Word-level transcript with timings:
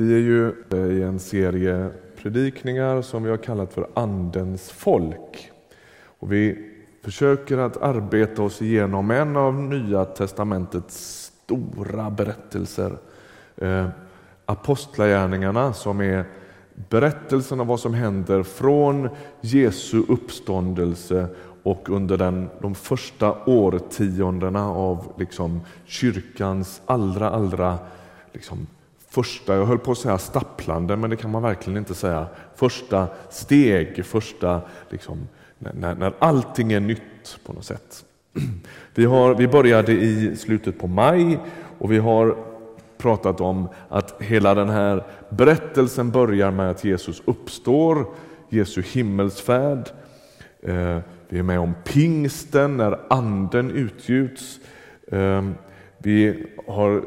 Vi 0.00 0.14
är 0.14 0.18
ju 0.18 0.48
eh, 0.72 0.98
i 0.98 1.02
en 1.02 1.18
serie 1.18 1.90
predikningar 2.16 3.02
som 3.02 3.22
vi 3.22 3.30
har 3.30 3.36
kallat 3.36 3.74
för 3.74 3.88
Andens 3.94 4.70
folk. 4.70 5.50
Och 6.04 6.32
vi 6.32 6.70
försöker 7.02 7.58
att 7.58 7.76
arbeta 7.76 8.42
oss 8.42 8.62
igenom 8.62 9.10
en 9.10 9.36
av 9.36 9.54
Nya 9.54 10.04
testamentets 10.04 11.24
stora 11.44 12.10
berättelser. 12.10 12.98
Eh, 13.56 13.88
Apostlagärningarna 14.46 15.72
som 15.72 16.00
är 16.00 16.24
berättelsen 16.88 17.60
om 17.60 17.66
vad 17.66 17.80
som 17.80 17.94
händer 17.94 18.42
från 18.42 19.08
Jesu 19.40 20.02
uppståndelse 20.08 21.28
och 21.62 21.88
under 21.90 22.16
den, 22.16 22.48
de 22.60 22.74
första 22.74 23.44
årtiondena 23.44 24.70
av 24.70 25.12
liksom, 25.18 25.60
kyrkans 25.84 26.82
allra, 26.86 27.30
allra 27.30 27.78
liksom, 28.32 28.66
första, 29.10 29.56
jag 29.56 29.66
höll 29.66 29.78
på 29.78 29.92
att 29.92 29.98
säga 29.98 30.18
stapplande, 30.18 30.96
men 30.96 31.10
det 31.10 31.16
kan 31.16 31.30
man 31.30 31.42
verkligen 31.42 31.76
inte 31.76 31.94
säga, 31.94 32.26
första 32.56 33.08
steg, 33.30 34.04
första, 34.04 34.60
liksom, 34.88 35.28
när, 35.58 35.94
när 35.94 36.14
allting 36.18 36.72
är 36.72 36.80
nytt 36.80 37.38
på 37.44 37.52
något 37.52 37.64
sätt. 37.64 38.04
Vi, 38.94 39.04
har, 39.04 39.34
vi 39.34 39.48
började 39.48 39.92
i 39.92 40.36
slutet 40.36 40.78
på 40.78 40.86
maj 40.86 41.38
och 41.78 41.92
vi 41.92 41.98
har 41.98 42.36
pratat 42.98 43.40
om 43.40 43.68
att 43.88 44.22
hela 44.22 44.54
den 44.54 44.68
här 44.68 45.06
berättelsen 45.30 46.10
börjar 46.10 46.50
med 46.50 46.70
att 46.70 46.84
Jesus 46.84 47.22
uppstår, 47.24 48.06
Jesu 48.48 48.82
himmelsfärd. 48.82 49.88
Eh, 50.62 50.98
vi 51.28 51.38
är 51.38 51.42
med 51.42 51.60
om 51.60 51.74
pingsten 51.84 52.76
när 52.76 53.00
anden 53.10 53.70
utgjuts. 53.70 54.60
Ehm, 55.12 55.54
vi 56.02 56.44
har 56.66 57.02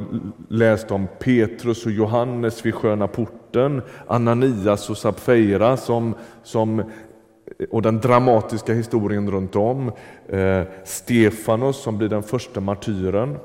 läst 0.49 0.91
om 0.91 1.07
Petrus 1.19 1.85
och 1.85 1.91
Johannes 1.91 2.65
vid 2.65 2.75
sköna 2.75 3.07
porten, 3.07 3.81
Ananias 4.07 4.89
och 4.89 4.97
Sapfeira 4.97 5.77
som, 5.77 6.15
som, 6.43 6.83
och 7.69 7.81
den 7.81 7.99
dramatiska 7.99 8.73
historien 8.73 9.31
runt 9.31 9.55
om. 9.55 9.91
Eh, 10.29 10.61
Stefanos 10.83 11.83
som 11.83 11.97
blir 11.97 12.09
den 12.09 12.23
första 12.23 12.59
martyren. 12.61 13.37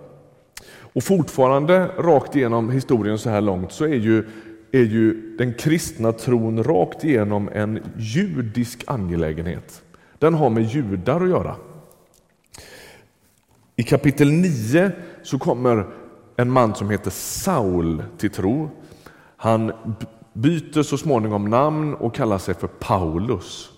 Och 0.96 1.04
fortfarande 1.04 1.90
rakt 1.98 2.36
igenom 2.36 2.70
historien 2.70 3.18
så 3.18 3.30
här 3.30 3.40
långt 3.40 3.72
så 3.72 3.84
är 3.84 3.94
ju, 3.94 4.24
är 4.72 4.82
ju 4.82 5.36
den 5.36 5.54
kristna 5.54 6.12
tron 6.12 6.64
rakt 6.64 7.04
igenom 7.04 7.50
en 7.52 7.82
judisk 7.96 8.84
angelägenhet. 8.86 9.82
Den 10.18 10.34
har 10.34 10.50
med 10.50 10.62
judar 10.62 11.20
att 11.20 11.28
göra. 11.28 11.56
I 13.76 13.82
kapitel 13.82 14.32
9 14.32 14.90
så 15.22 15.38
kommer 15.38 15.86
en 16.36 16.50
man 16.50 16.74
som 16.74 16.90
heter 16.90 17.10
Saul 17.10 18.02
till 18.18 18.30
tro. 18.30 18.70
Han 19.36 19.72
byter 20.32 20.82
så 20.82 20.98
småningom 20.98 21.50
namn 21.50 21.94
och 21.94 22.14
kallar 22.14 22.38
sig 22.38 22.54
för 22.54 22.66
Paulus. 22.66 23.70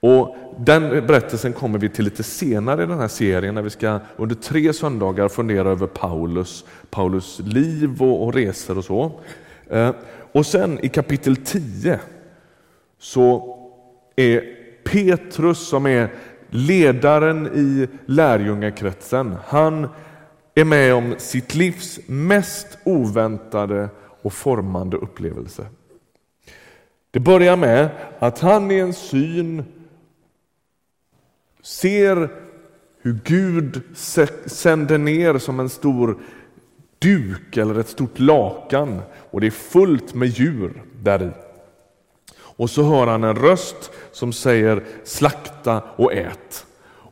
Och 0.00 0.36
Den 0.58 1.06
berättelsen 1.06 1.52
kommer 1.52 1.78
vi 1.78 1.88
till 1.88 2.04
lite 2.04 2.22
senare 2.22 2.82
i 2.82 2.86
den 2.86 2.98
här 2.98 3.08
serien 3.08 3.54
när 3.54 3.62
vi 3.62 3.70
ska 3.70 4.00
under 4.16 4.34
tre 4.34 4.72
söndagar 4.72 5.28
fundera 5.28 5.70
över 5.70 5.86
Paulus, 5.86 6.64
Paulus 6.90 7.40
liv 7.44 8.02
och, 8.02 8.24
och 8.24 8.34
resor 8.34 8.78
och 8.78 8.84
så. 8.84 9.12
Eh, 9.70 9.90
och 10.32 10.46
sen 10.46 10.84
i 10.84 10.88
kapitel 10.88 11.36
10 11.36 12.00
så 12.98 13.56
är 14.16 14.42
Petrus 14.84 15.68
som 15.68 15.86
är 15.86 16.08
ledaren 16.54 17.46
i 17.46 17.88
lärjungakretsen, 18.06 19.36
han 19.46 19.88
är 20.54 20.64
med 20.64 20.94
om 20.94 21.14
sitt 21.18 21.54
livs 21.54 22.00
mest 22.06 22.78
oväntade 22.84 23.88
och 24.22 24.32
formande 24.32 24.96
upplevelse. 24.96 25.66
Det 27.10 27.20
börjar 27.20 27.56
med 27.56 27.88
att 28.18 28.38
han 28.38 28.70
i 28.70 28.78
en 28.78 28.92
syn 28.92 29.64
ser 31.62 32.28
hur 33.02 33.18
Gud 33.24 33.82
sänder 34.46 34.98
ner 34.98 35.38
som 35.38 35.60
en 35.60 35.68
stor 35.68 36.18
duk 36.98 37.56
eller 37.56 37.78
ett 37.78 37.88
stort 37.88 38.18
lakan 38.18 39.00
och 39.30 39.40
det 39.40 39.46
är 39.46 39.50
fullt 39.50 40.14
med 40.14 40.28
djur 40.28 40.82
där 41.02 41.22
i. 41.22 41.30
Och 42.56 42.70
så 42.70 42.82
hör 42.82 43.06
han 43.06 43.24
en 43.24 43.36
röst 43.36 43.90
som 44.14 44.32
säger 44.32 44.84
slakta 45.04 45.82
och 45.96 46.12
ät. 46.12 46.66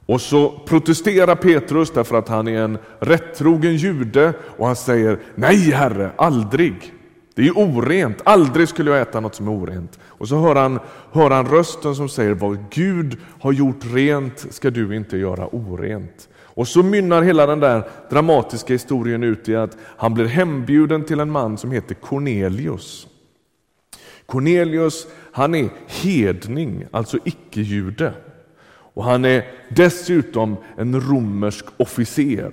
Och 0.06 0.20
så 0.20 0.58
protesterar 0.66 1.34
Petrus 1.34 1.90
därför 1.90 2.18
att 2.18 2.28
han 2.28 2.48
är 2.48 2.62
en 2.62 2.78
rättrogen 2.98 3.76
jude 3.76 4.32
och 4.42 4.66
han 4.66 4.76
säger 4.76 5.18
nej 5.34 5.70
herre, 5.70 6.10
aldrig. 6.16 6.94
Det 7.34 7.46
är 7.46 7.58
orent, 7.58 8.16
aldrig 8.24 8.68
skulle 8.68 8.90
jag 8.90 9.00
äta 9.00 9.20
något 9.20 9.34
som 9.34 9.48
är 9.48 9.52
orent. 9.52 9.98
Och 10.04 10.28
så 10.28 10.38
hör 10.38 10.54
han, 10.54 10.78
hör 11.12 11.30
han 11.30 11.46
rösten 11.46 11.94
som 11.94 12.08
säger 12.08 12.34
vad 12.34 12.58
Gud 12.70 13.16
har 13.40 13.52
gjort 13.52 13.84
rent 13.92 14.46
ska 14.50 14.70
du 14.70 14.96
inte 14.96 15.16
göra 15.16 15.46
orent. 15.46 16.28
Och 16.54 16.68
så 16.68 16.82
mynnar 16.82 17.22
hela 17.22 17.46
den 17.46 17.60
där 17.60 17.88
dramatiska 18.10 18.72
historien 18.72 19.22
ut 19.22 19.48
i 19.48 19.56
att 19.56 19.76
han 19.96 20.14
blir 20.14 20.26
hembjuden 20.26 21.04
till 21.04 21.20
en 21.20 21.30
man 21.30 21.58
som 21.58 21.70
heter 21.70 21.94
Cornelius. 21.94 23.06
Cornelius 24.26 25.06
han 25.32 25.54
är 25.54 25.68
hedning, 25.86 26.86
alltså 26.90 27.18
icke-jude. 27.24 28.12
Och 28.94 29.04
han 29.04 29.24
är 29.24 29.44
dessutom 29.70 30.56
en 30.76 31.00
romersk 31.00 31.64
officer. 31.76 32.52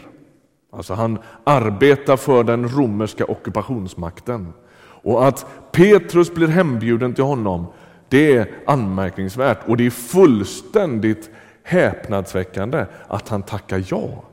Alltså 0.72 0.94
han 0.94 1.20
arbetar 1.44 2.18
för 2.18 2.44
den 2.44 2.70
romerska 2.70 3.26
ockupationsmakten. 3.26 4.54
Och 5.02 5.28
att 5.28 5.72
Petrus 5.72 6.34
blir 6.34 6.48
hembjuden 6.48 7.14
till 7.14 7.24
honom, 7.24 7.66
det 8.10 8.38
är 8.38 8.50
anmärkningsvärt 8.68 9.58
och 9.66 9.78
det 9.78 9.86
är 9.86 9.90
fullständigt 9.90 11.30
häpnadsväckande 11.64 12.86
att 13.08 13.30
han 13.30 13.44
tackar 13.44 13.84
ja 13.88 14.24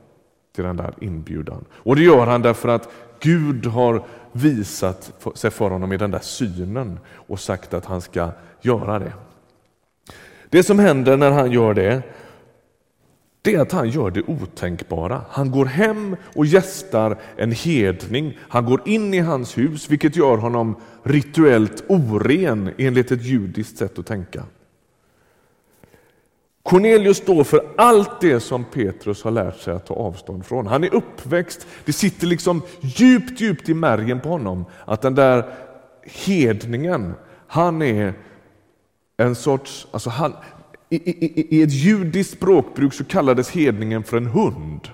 till 0.55 0.63
den 0.63 0.77
där 0.77 0.93
inbjudan. 1.01 1.65
Och 1.71 1.95
det 1.95 2.01
gör 2.03 2.27
han 2.27 2.41
därför 2.41 2.69
att 2.69 2.89
Gud 3.19 3.65
har 3.65 4.03
visat 4.37 5.13
sig 5.35 5.51
för 5.51 5.69
honom 5.69 5.93
i 5.93 5.97
den 5.97 6.11
där 6.11 6.19
synen 6.19 6.99
och 7.09 7.39
sagt 7.39 7.73
att 7.73 7.85
han 7.85 8.01
ska 8.01 8.31
göra 8.61 8.99
det. 8.99 9.13
Det 10.49 10.63
som 10.63 10.79
händer 10.79 11.17
när 11.17 11.31
han 11.31 11.51
gör 11.51 11.73
det, 11.73 12.01
det 13.41 13.55
är 13.55 13.59
att 13.59 13.71
han 13.71 13.89
gör 13.89 14.11
det 14.11 14.23
otänkbara. 14.23 15.21
Han 15.29 15.51
går 15.51 15.65
hem 15.65 16.15
och 16.35 16.45
gästar 16.45 17.17
en 17.37 17.51
hedning. 17.51 18.37
Han 18.41 18.65
går 18.65 18.81
in 18.85 19.13
i 19.13 19.19
hans 19.19 19.57
hus, 19.57 19.89
vilket 19.89 20.15
gör 20.15 20.37
honom 20.37 20.75
rituellt 21.03 21.83
oren 21.87 22.71
enligt 22.77 23.11
ett 23.11 23.23
judiskt 23.23 23.77
sätt 23.77 23.99
att 23.99 24.05
tänka. 24.05 24.43
Cornelius 26.67 27.17
står 27.17 27.43
för 27.43 27.67
allt 27.77 28.21
det 28.21 28.39
som 28.39 28.63
Petrus 28.63 29.23
har 29.23 29.31
lärt 29.31 29.59
sig 29.59 29.73
att 29.73 29.85
ta 29.85 29.93
avstånd 29.93 30.45
från. 30.45 30.67
Han 30.67 30.83
är 30.83 30.93
uppväxt, 30.93 31.67
det 31.85 31.93
sitter 31.93 32.27
liksom 32.27 32.61
djupt, 32.81 33.41
djupt 33.41 33.69
i 33.69 33.73
märgen 33.73 34.19
på 34.19 34.29
honom 34.29 34.65
att 34.85 35.01
den 35.01 35.15
där 35.15 35.45
hedningen, 36.03 37.13
han 37.47 37.81
är 37.81 38.13
en 39.17 39.35
sorts, 39.35 39.87
alltså 39.91 40.09
han, 40.09 40.33
i, 40.89 40.95
i, 40.95 41.57
I 41.57 41.63
ett 41.63 41.73
judiskt 41.73 42.33
språkbruk 42.33 42.93
så 42.93 43.03
kallades 43.03 43.49
hedningen 43.49 44.03
för 44.03 44.17
en 44.17 44.27
hund. 44.27 44.89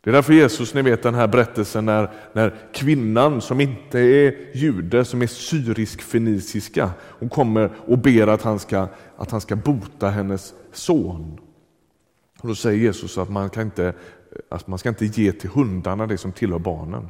Det 0.00 0.10
är 0.10 0.14
därför 0.14 0.32
Jesus, 0.32 0.74
ni 0.74 0.82
vet 0.82 1.02
den 1.02 1.14
här 1.14 1.28
berättelsen 1.28 1.86
när, 1.86 2.10
när 2.32 2.56
kvinnan 2.72 3.40
som 3.40 3.60
inte 3.60 3.98
är 3.98 4.56
jude, 4.56 5.04
som 5.04 5.22
är 5.22 5.26
syrisk-feniciska, 5.26 6.90
hon 7.00 7.28
kommer 7.28 7.70
och 7.86 7.98
ber 7.98 8.26
att 8.26 8.42
han 8.42 8.58
ska, 8.58 8.88
att 9.16 9.30
han 9.30 9.40
ska 9.40 9.56
bota 9.56 10.08
hennes 10.08 10.54
son. 10.72 11.40
Och 12.40 12.48
då 12.48 12.54
säger 12.54 12.78
Jesus 12.78 13.18
att 13.18 13.30
man, 13.30 13.50
kan 13.50 13.62
inte, 13.62 13.94
att 14.48 14.66
man 14.66 14.78
ska 14.78 14.88
inte 14.88 15.06
ge 15.06 15.32
till 15.32 15.50
hundarna 15.50 16.06
det 16.06 16.18
som 16.18 16.32
tillhör 16.32 16.58
barnen. 16.58 17.08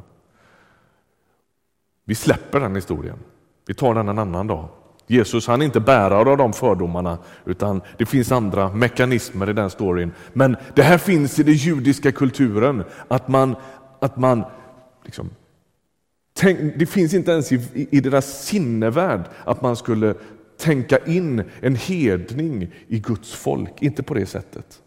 Vi 2.05 2.15
släpper 2.15 2.61
den 2.61 2.75
historien. 2.75 3.19
Vi 3.67 3.75
tar 3.75 3.95
den 3.95 4.09
en 4.09 4.19
annan 4.19 4.47
dag. 4.47 4.69
Jesus 5.11 5.47
han 5.47 5.61
är 5.61 5.65
inte 5.65 5.81
bärare 5.81 6.31
av 6.31 6.37
de 6.37 6.53
fördomarna 6.53 7.19
utan 7.45 7.81
det 7.99 8.07
finns 8.07 8.33
andra 8.33 8.73
mekanismer 8.73 9.51
i 9.51 9.53
den 9.53 9.71
storyn. 9.71 10.13
Men 10.33 10.57
det 10.75 10.83
här 10.83 10.99
finns 10.99 11.39
i 11.39 11.43
den 11.43 11.55
judiska 11.55 12.13
kulturen 12.13 12.85
att 13.09 13.29
man, 13.29 13.57
att 14.01 14.17
man 14.17 14.45
liksom, 15.05 15.31
tänk, 16.35 16.59
det 16.77 16.87
finns 16.87 17.15
inte 17.15 17.33
ens 17.33 17.53
i, 17.53 17.89
i 17.91 18.01
deras 18.01 18.45
sinnevärld 18.45 19.25
att 19.45 19.63
man 19.63 19.77
skulle 19.77 20.15
tänka 20.59 20.99
in 20.99 21.43
en 21.61 21.77
hedning 21.77 22.75
i 22.89 22.99
Guds 22.99 23.33
folk, 23.33 23.83
inte 23.83 24.03
på 24.03 24.15
det 24.15 24.27
sättet. 24.27 24.81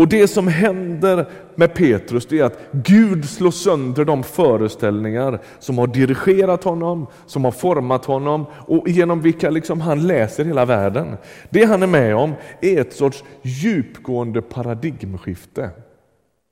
Och 0.00 0.08
det 0.08 0.28
som 0.28 0.48
händer 0.48 1.26
med 1.54 1.74
Petrus 1.74 2.26
det 2.26 2.38
är 2.38 2.44
att 2.44 2.58
Gud 2.72 3.28
slår 3.28 3.50
sönder 3.50 4.04
de 4.04 4.22
föreställningar 4.22 5.40
som 5.58 5.78
har 5.78 5.86
dirigerat 5.86 6.64
honom, 6.64 7.06
som 7.26 7.44
har 7.44 7.52
format 7.52 8.04
honom 8.04 8.46
och 8.66 8.88
genom 8.88 9.20
vilka 9.20 9.50
liksom 9.50 9.80
han 9.80 10.06
läser 10.06 10.44
hela 10.44 10.64
världen. 10.64 11.16
Det 11.50 11.64
han 11.64 11.82
är 11.82 11.86
med 11.86 12.16
om 12.16 12.32
är 12.60 12.80
ett 12.80 12.92
sorts 12.92 13.24
djupgående 13.42 14.42
paradigmskifte. 14.42 15.70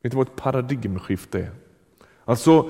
Vet 0.02 0.12
du 0.12 0.16
vad 0.16 0.26
ett 0.26 0.36
paradigmskifte 0.36 1.38
är? 1.38 1.50
Alltså, 2.24 2.68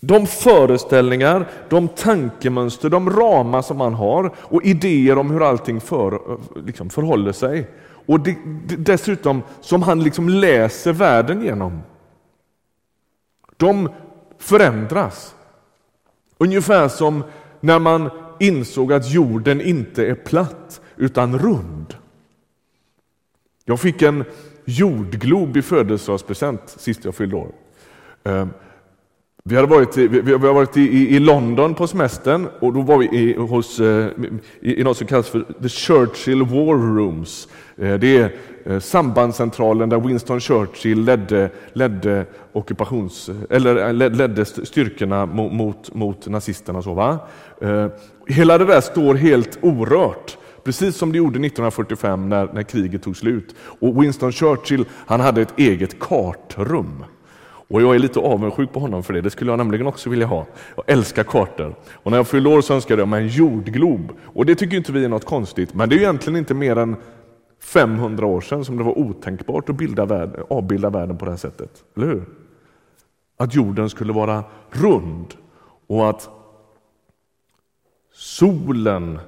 de 0.00 0.26
föreställningar, 0.26 1.48
de 1.68 1.88
tankemönster, 1.88 2.88
de 2.88 3.10
ramar 3.10 3.62
som 3.62 3.78
man 3.78 3.94
har 3.94 4.32
och 4.36 4.64
idéer 4.64 5.18
om 5.18 5.30
hur 5.30 5.48
allting 5.48 5.80
för, 5.80 6.20
liksom 6.66 6.90
förhåller 6.90 7.32
sig. 7.32 7.68
Och 8.06 8.20
det, 8.20 8.36
dessutom 8.78 9.42
som 9.60 9.82
han 9.82 10.02
liksom 10.02 10.28
läser 10.28 10.92
världen 10.92 11.42
genom. 11.42 11.82
De 13.56 13.88
förändras. 14.38 15.34
Ungefär 16.38 16.88
som 16.88 17.24
när 17.60 17.78
man 17.78 18.10
insåg 18.40 18.92
att 18.92 19.10
jorden 19.10 19.60
inte 19.60 20.06
är 20.06 20.14
platt 20.14 20.80
utan 20.96 21.38
rund. 21.38 21.94
Jag 23.64 23.80
fick 23.80 24.02
en 24.02 24.24
jordglob 24.64 25.56
i 25.56 25.62
födelsedagspresent 25.62 26.60
sist 26.68 27.04
jag 27.04 27.14
fyllde 27.14 27.36
år. 27.36 27.52
Ehm, 28.24 28.50
vi, 29.44 29.56
hade 29.56 29.68
varit 29.68 29.98
i, 29.98 30.08
vi, 30.08 30.32
har 30.32 30.54
varit 30.54 30.76
i, 30.76 31.16
i, 31.16 31.18
London 31.18 31.74
på 31.74 31.86
semestern 31.86 32.48
och 32.60 32.72
då 32.72 32.80
var 32.80 32.98
vi 32.98 33.06
i, 33.06 33.36
hos, 33.36 33.80
eh, 33.80 34.06
i, 34.60 34.80
i 34.80 34.84
något 34.84 34.96
som 34.96 35.06
kallas 35.06 35.28
för 35.28 35.44
The 35.62 35.68
Churchill 35.68 36.42
War 36.42 36.96
Rooms. 36.96 37.48
Eh, 37.76 37.94
det 37.94 38.16
är 38.16 38.34
eh, 38.64 38.78
sambandscentralen 38.78 39.88
där 39.88 40.00
Winston 40.00 40.40
Churchill 40.40 41.04
ledde, 41.04 41.50
ledde, 41.72 42.26
ockupations, 42.52 43.30
eller 43.50 43.92
ledde 43.92 44.44
styrkorna 44.44 45.26
mot, 45.26 45.52
mot, 45.52 45.94
mot 45.94 46.26
nazisterna. 46.26 46.82
Så, 46.82 46.94
va? 46.94 47.18
Hela 48.26 48.58
det 48.58 48.64
där 48.64 48.80
står 48.80 49.14
helt 49.14 49.58
orört. 49.62 50.36
Precis 50.64 50.96
som 50.96 51.12
det 51.12 51.18
gjorde 51.18 51.46
1945 51.46 52.28
när, 52.28 52.52
när 52.52 52.62
kriget 52.62 53.02
tog 53.02 53.16
slut. 53.16 53.54
Och 53.58 54.02
Winston 54.02 54.32
Churchill 54.32 54.84
han 55.06 55.20
hade 55.20 55.42
ett 55.42 55.58
eget 55.58 55.98
kartrum. 56.00 57.04
Och 57.72 57.82
jag 57.82 57.94
är 57.94 57.98
lite 57.98 58.20
avundsjuk 58.20 58.72
på 58.72 58.80
honom 58.80 59.02
för 59.02 59.12
det, 59.12 59.20
det 59.20 59.30
skulle 59.30 59.52
jag 59.52 59.58
nämligen 59.58 59.86
också 59.86 60.10
vilja 60.10 60.26
ha. 60.26 60.46
Jag 60.76 60.84
älskar 60.86 61.24
kartor. 61.24 61.74
Och 61.92 62.10
när 62.10 62.18
jag 62.18 62.28
fyllde 62.28 62.48
år 62.48 62.60
så 62.60 62.74
önskade 62.74 63.02
jag 63.02 63.08
mig 63.08 63.22
en 63.22 63.28
jordglob. 63.28 64.12
Och 64.22 64.46
det 64.46 64.54
tycker 64.54 64.76
inte 64.76 64.92
vi 64.92 65.04
är 65.04 65.08
något 65.08 65.24
konstigt, 65.24 65.74
men 65.74 65.88
det 65.88 65.94
är 65.94 65.98
egentligen 65.98 66.36
inte 66.36 66.54
mer 66.54 66.78
än 66.78 66.96
500 67.60 68.26
år 68.26 68.40
sedan 68.40 68.64
som 68.64 68.76
det 68.76 68.84
var 68.84 68.98
otänkbart 68.98 69.68
att 69.68 69.76
bilda 69.76 70.04
världen, 70.04 70.44
avbilda 70.50 70.90
världen 70.90 71.18
på 71.18 71.24
det 71.24 71.30
här 71.30 71.38
sättet. 71.38 71.84
Eller 71.96 72.06
hur? 72.06 72.24
Att 73.36 73.54
jorden 73.54 73.90
skulle 73.90 74.12
vara 74.12 74.44
rund 74.70 75.34
och 75.86 76.10
att 76.10 76.28
solen 78.14 79.18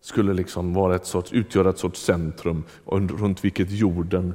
skulle 0.00 0.32
liksom 0.32 0.74
vara 0.74 0.94
ett 0.94 1.06
sorts, 1.06 1.32
utgöra 1.32 1.70
ett 1.70 1.78
sorts 1.78 2.04
centrum 2.04 2.64
runt 2.86 3.44
vilket 3.44 3.70
jorden 3.70 4.34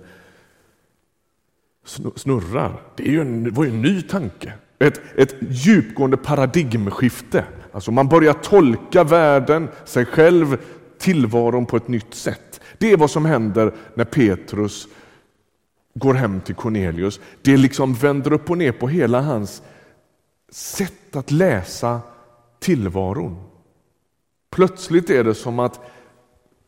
snurrar. 2.15 2.81
Det 2.95 3.07
är 3.07 3.11
ju 3.11 3.21
en, 3.21 3.53
var 3.53 3.63
ju 3.63 3.69
en 3.69 3.81
ny 3.81 4.01
tanke. 4.01 4.53
Ett, 4.79 5.01
ett 5.15 5.35
djupgående 5.49 6.17
paradigmskifte. 6.17 7.45
Alltså 7.71 7.91
man 7.91 8.07
börjar 8.07 8.33
tolka 8.33 9.03
världen, 9.03 9.69
sig 9.85 10.05
själv, 10.05 10.57
tillvaron 10.97 11.65
på 11.65 11.77
ett 11.77 11.87
nytt 11.87 12.13
sätt. 12.13 12.61
Det 12.77 12.91
är 12.91 12.97
vad 12.97 13.11
som 13.11 13.25
händer 13.25 13.73
när 13.93 14.05
Petrus 14.05 14.87
går 15.93 16.13
hem 16.13 16.41
till 16.41 16.55
Cornelius. 16.55 17.19
Det 17.41 17.57
liksom 17.57 17.93
vänder 17.93 18.33
upp 18.33 18.49
och 18.49 18.57
ner 18.57 18.71
på 18.71 18.87
hela 18.87 19.21
hans 19.21 19.61
sätt 20.51 21.15
att 21.15 21.31
läsa 21.31 21.99
tillvaron. 22.59 23.43
Plötsligt 24.51 25.09
är 25.09 25.23
det 25.23 25.35
som 25.35 25.59
att 25.59 25.79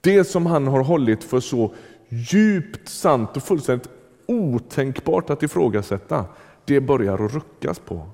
det 0.01 0.24
som 0.24 0.45
han 0.45 0.68
har 0.68 0.83
hållit 0.83 1.24
för 1.24 1.39
så 1.39 1.74
djupt 2.10 2.89
sant 2.89 3.38
och 3.38 3.44
fullständigt 3.44 3.89
otänkbart 4.30 5.30
att 5.30 5.44
ifrågasätta, 5.44 6.26
det 6.66 6.81
börjar 6.81 7.26
att 7.26 7.34
ruckas 7.34 7.80
på. 7.80 8.10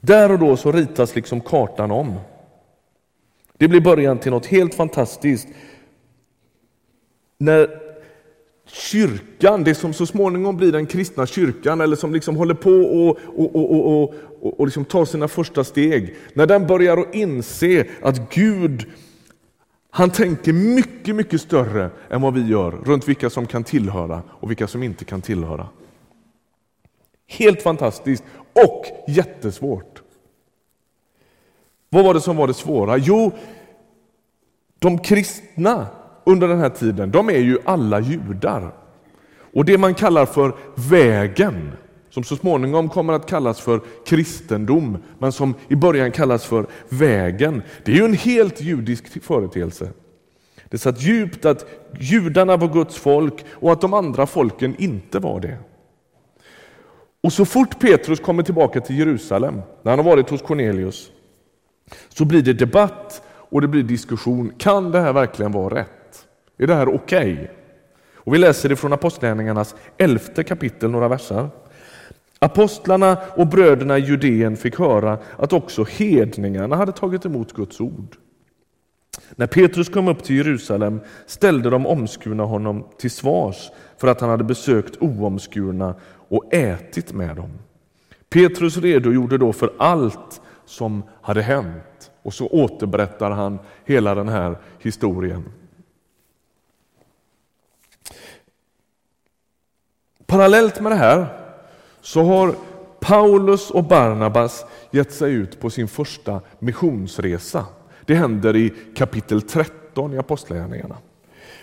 Där 0.00 0.32
och 0.32 0.38
då 0.38 0.56
så 0.56 0.72
ritas 0.72 1.14
liksom 1.14 1.40
kartan 1.40 1.90
om. 1.90 2.14
Det 3.58 3.68
blir 3.68 3.80
början 3.80 4.18
till 4.18 4.30
något 4.30 4.46
helt 4.46 4.74
fantastiskt. 4.74 5.48
När 7.38 7.86
kyrkan, 8.66 9.64
det 9.64 9.74
som 9.74 9.92
så 9.92 10.06
småningom 10.06 10.56
blir 10.56 10.72
den 10.72 10.86
kristna 10.86 11.26
kyrkan, 11.26 11.80
eller 11.80 11.96
som 11.96 12.12
liksom 12.12 12.36
håller 12.36 12.54
på 12.54 12.70
och, 12.70 13.18
och, 13.36 13.56
och, 13.56 13.70
och, 13.70 14.14
och, 14.40 14.60
och 14.60 14.66
liksom 14.66 14.84
tar 14.84 15.04
sina 15.04 15.28
första 15.28 15.64
steg, 15.64 16.14
när 16.32 16.46
den 16.46 16.66
börjar 16.66 16.96
att 16.96 17.14
inse 17.14 17.86
att 18.02 18.34
Gud 18.34 18.86
han 19.90 20.10
tänker 20.10 20.52
mycket, 20.52 21.16
mycket 21.16 21.40
större 21.40 21.90
än 22.10 22.22
vad 22.22 22.34
vi 22.34 22.46
gör 22.46 22.70
runt 22.70 23.08
vilka 23.08 23.30
som 23.30 23.46
kan 23.46 23.64
tillhöra 23.64 24.22
och 24.28 24.50
vilka 24.50 24.66
som 24.66 24.82
inte 24.82 25.04
kan 25.04 25.22
tillhöra. 25.22 25.68
Helt 27.26 27.62
fantastiskt 27.62 28.24
och 28.52 28.84
jättesvårt. 29.08 30.02
Vad 31.88 32.04
var 32.04 32.14
det 32.14 32.20
som 32.20 32.36
var 32.36 32.46
det 32.46 32.54
svåra? 32.54 32.96
Jo, 32.96 33.32
de 34.78 34.98
kristna 34.98 35.86
under 36.24 36.48
den 36.48 36.58
här 36.58 36.70
tiden, 36.70 37.10
de 37.10 37.28
är 37.28 37.38
ju 37.38 37.58
alla 37.64 38.00
judar. 38.00 38.72
Och 39.54 39.64
det 39.64 39.78
man 39.78 39.94
kallar 39.94 40.26
för 40.26 40.56
vägen, 40.74 41.72
som 42.16 42.24
så 42.24 42.36
småningom 42.36 42.88
kommer 42.88 43.12
att 43.12 43.26
kallas 43.26 43.60
för 43.60 43.80
kristendom, 44.06 44.98
men 45.18 45.32
som 45.32 45.54
i 45.68 45.76
början 45.76 46.12
kallas 46.12 46.44
för 46.44 46.66
vägen, 46.88 47.62
det 47.84 47.92
är 47.92 47.96
ju 47.96 48.04
en 48.04 48.14
helt 48.14 48.60
judisk 48.60 49.22
företeelse. 49.22 49.90
Det 50.68 50.78
satt 50.78 51.02
djupt 51.02 51.44
att 51.44 51.66
judarna 52.00 52.56
var 52.56 52.68
Guds 52.68 52.96
folk 52.96 53.44
och 53.50 53.72
att 53.72 53.80
de 53.80 53.94
andra 53.94 54.26
folken 54.26 54.74
inte 54.78 55.18
var 55.18 55.40
det. 55.40 55.58
Och 57.22 57.32
så 57.32 57.44
fort 57.44 57.80
Petrus 57.80 58.20
kommer 58.20 58.42
tillbaka 58.42 58.80
till 58.80 58.98
Jerusalem, 58.98 59.62
när 59.82 59.92
han 59.92 59.98
har 59.98 60.10
varit 60.10 60.30
hos 60.30 60.42
Cornelius, 60.42 61.10
så 62.08 62.24
blir 62.24 62.42
det 62.42 62.52
debatt 62.52 63.22
och 63.28 63.60
det 63.60 63.68
blir 63.68 63.82
diskussion. 63.82 64.52
Kan 64.58 64.90
det 64.90 65.00
här 65.00 65.12
verkligen 65.12 65.52
vara 65.52 65.74
rätt? 65.74 66.26
Är 66.58 66.66
det 66.66 66.74
här 66.74 66.94
okej? 66.94 67.32
Okay? 67.32 67.48
Och 68.14 68.34
Vi 68.34 68.38
läser 68.38 68.68
det 68.68 68.76
från 68.76 68.92
Apostlagärningarnas 68.92 69.74
elfte 69.98 70.44
kapitel, 70.44 70.90
några 70.90 71.08
versar. 71.08 71.50
Apostlarna 72.38 73.18
och 73.36 73.46
bröderna 73.46 73.98
i 73.98 74.00
Judeen 74.00 74.56
fick 74.56 74.78
höra 74.78 75.18
att 75.38 75.52
också 75.52 75.84
hedningarna 75.84 76.76
hade 76.76 76.92
tagit 76.92 77.24
emot 77.24 77.52
Guds 77.52 77.80
ord. 77.80 78.16
När 79.30 79.46
Petrus 79.46 79.88
kom 79.88 80.08
upp 80.08 80.24
till 80.24 80.36
Jerusalem 80.36 81.00
ställde 81.26 81.70
de 81.70 81.86
omskurna 81.86 82.42
honom 82.42 82.86
till 82.98 83.10
svars 83.10 83.70
för 83.98 84.08
att 84.08 84.20
han 84.20 84.30
hade 84.30 84.44
besökt 84.44 85.02
oomskurna 85.02 85.94
och 86.28 86.54
ätit 86.54 87.12
med 87.12 87.36
dem. 87.36 87.50
Petrus 88.28 88.76
redogjorde 88.76 89.38
då 89.38 89.52
för 89.52 89.72
allt 89.78 90.40
som 90.64 91.02
hade 91.22 91.42
hänt 91.42 92.10
och 92.22 92.34
så 92.34 92.46
återberättar 92.46 93.30
han 93.30 93.58
hela 93.84 94.14
den 94.14 94.28
här 94.28 94.58
historien. 94.78 95.44
Parallellt 100.26 100.80
med 100.80 100.92
det 100.92 100.96
här 100.96 101.45
så 102.06 102.22
har 102.22 102.54
Paulus 103.00 103.70
och 103.70 103.84
Barnabas 103.84 104.64
gett 104.90 105.12
sig 105.12 105.32
ut 105.32 105.60
på 105.60 105.70
sin 105.70 105.88
första 105.88 106.40
missionsresa. 106.58 107.66
Det 108.04 108.14
händer 108.14 108.56
i 108.56 108.72
kapitel 108.96 109.42
13 109.42 110.14
i 110.14 110.18
Apostlagärningarna. 110.18 110.96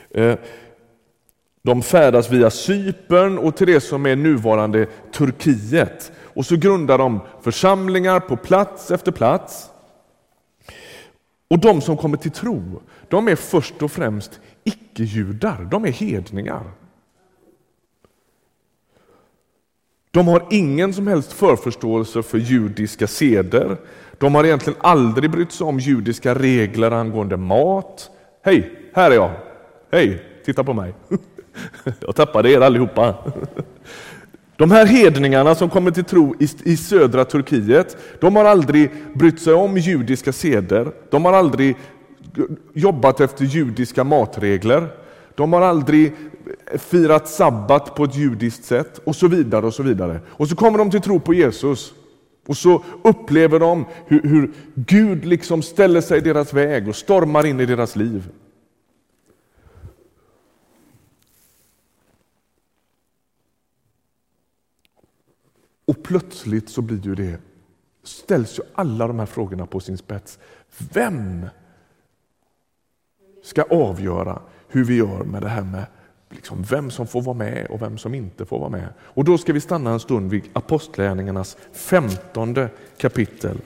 Eh, 0.09 0.35
de 1.61 1.81
färdas 1.81 2.29
via 2.31 2.49
Cypern 2.49 3.37
och 3.37 3.55
till 3.55 3.67
det 3.67 3.81
som 3.81 4.05
är 4.05 4.15
nuvarande 4.15 4.87
Turkiet. 5.13 6.11
Och 6.21 6.45
så 6.45 6.55
grundar 6.55 6.97
de 6.97 7.19
församlingar 7.41 8.19
på 8.19 8.37
plats 8.37 8.91
efter 8.91 9.11
plats. 9.11 9.69
Och 11.47 11.59
de 11.59 11.81
som 11.81 11.97
kommer 11.97 12.17
till 12.17 12.31
tro, 12.31 12.81
de 13.09 13.27
är 13.27 13.35
först 13.35 13.81
och 13.81 13.91
främst 13.91 14.39
icke-judar, 14.63 15.67
de 15.71 15.85
är 15.85 15.91
hedningar. 15.91 16.63
De 20.13 20.27
har 20.27 20.43
ingen 20.49 20.93
som 20.93 21.07
helst 21.07 21.33
förförståelse 21.33 22.23
för 22.23 22.37
judiska 22.37 23.07
seder. 23.07 23.77
De 24.17 24.35
har 24.35 24.43
egentligen 24.43 24.79
aldrig 24.81 25.31
brytt 25.31 25.51
sig 25.51 25.65
om 25.65 25.79
judiska 25.79 26.35
regler 26.35 26.91
angående 26.91 27.37
mat. 27.37 28.09
Hej, 28.45 28.71
här 28.93 29.11
är 29.11 29.15
jag. 29.15 29.31
Hej, 29.91 30.23
titta 30.45 30.63
på 30.63 30.73
mig. 30.73 30.93
Jag 31.99 32.15
tappade 32.15 32.51
er 32.51 32.61
allihopa. 32.61 33.15
De 34.57 34.71
här 34.71 34.85
hedningarna 34.85 35.55
som 35.55 35.69
kommer 35.69 35.91
till 35.91 36.03
tro 36.03 36.35
i, 36.63 36.77
södra 36.77 37.25
Turkiet, 37.25 37.97
de 38.19 38.35
har 38.35 38.45
aldrig 38.45 38.91
brytt 39.13 39.41
sig 39.41 39.53
om 39.53 39.77
judiska 39.77 40.33
seder. 40.33 40.91
De 41.09 41.25
har 41.25 41.33
aldrig 41.33 41.75
jobbat 42.73 43.21
efter 43.21 43.45
judiska 43.45 44.03
matregler. 44.03 44.87
De 45.35 45.53
har 45.53 45.61
aldrig 45.61 46.13
firat 46.77 47.29
sabbat 47.29 47.95
på 47.95 48.03
ett 48.03 48.15
judiskt 48.15 48.65
sätt 48.65 48.97
och 48.97 49.15
så 49.15 49.27
vidare. 49.27 49.65
Och 49.65 49.73
så 49.73 49.83
vidare. 49.83 50.21
Och 50.29 50.49
så 50.49 50.55
kommer 50.55 50.77
de 50.77 50.91
till 50.91 51.01
tro 51.01 51.19
på 51.19 51.33
Jesus. 51.33 51.93
Och 52.47 52.57
så 52.57 52.83
upplever 53.03 53.59
de 53.59 53.85
hur, 54.07 54.21
hur 54.23 54.53
Gud 54.75 55.25
liksom 55.25 55.61
ställer 55.61 56.01
sig 56.01 56.17
i 56.17 56.21
deras 56.21 56.53
väg 56.53 56.87
och 56.87 56.95
stormar 56.95 57.45
in 57.45 57.59
i 57.59 57.65
deras 57.65 57.95
liv. 57.95 58.29
Och 65.85 66.03
plötsligt 66.03 66.69
så 66.69 66.81
blir 66.81 67.05
ju 67.05 67.15
det, 67.15 67.37
ställs 68.03 68.59
ju 68.59 68.63
alla 68.73 69.07
de 69.07 69.19
här 69.19 69.25
frågorna 69.25 69.65
på 69.65 69.79
sin 69.79 69.97
spets. 69.97 70.39
Vem 70.93 71.45
ska 73.43 73.63
avgöra 73.63 74.41
hur 74.67 74.83
vi 74.83 74.95
gör 74.95 75.23
med 75.23 75.41
det 75.41 75.49
här 75.49 75.63
med 75.63 75.85
liksom 76.33 76.63
vem 76.63 76.91
som 76.91 77.07
får 77.07 77.21
vara 77.21 77.37
med 77.37 77.65
och 77.65 77.81
vem 77.81 77.97
som 77.97 78.13
inte 78.13 78.45
får 78.45 78.59
vara 78.59 78.69
med. 78.69 78.87
Och 78.99 79.23
då 79.23 79.37
ska 79.37 79.53
vi 79.53 79.61
stanna 79.61 79.91
en 79.91 79.99
stund 79.99 80.31
vid 80.31 80.43
Apostlagärningarnas 80.53 81.57
femtonde 81.73 82.69
kapitel. 82.97 83.57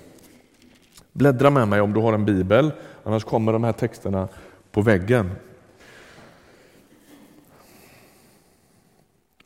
Bläddra 1.14 1.50
med 1.50 1.68
mig 1.68 1.82
om 1.82 1.94
du 1.94 2.00
har 2.00 2.14
en 2.14 2.26
bibel, 2.26 2.72
annars 3.04 3.24
kommer 3.24 3.54
de 3.54 3.64
här 3.64 3.74
texterna 3.74 4.28
på 4.72 4.82
väggen. 4.82 5.32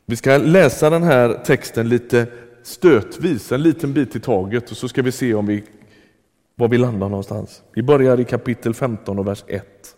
Vi 0.06 0.16
ska 0.16 0.36
läsa 0.36 0.90
den 0.90 1.02
här 1.02 1.42
texten 1.44 1.88
lite 1.88 2.26
stötvis, 2.62 3.52
en 3.52 3.62
liten 3.62 3.92
bit 3.92 4.16
i 4.16 4.20
taget 4.20 4.70
och 4.70 4.76
så 4.76 4.88
ska 4.88 5.02
vi 5.02 5.12
se 5.12 5.34
om 5.34 5.46
vi, 5.46 5.64
var 6.54 6.68
vi 6.68 6.78
landar 6.78 7.08
någonstans. 7.08 7.62
Vi 7.74 7.82
börjar 7.82 8.20
i 8.20 8.24
kapitel 8.24 8.74
15 8.74 9.18
och 9.18 9.26
vers 9.26 9.44
1. 9.46 9.96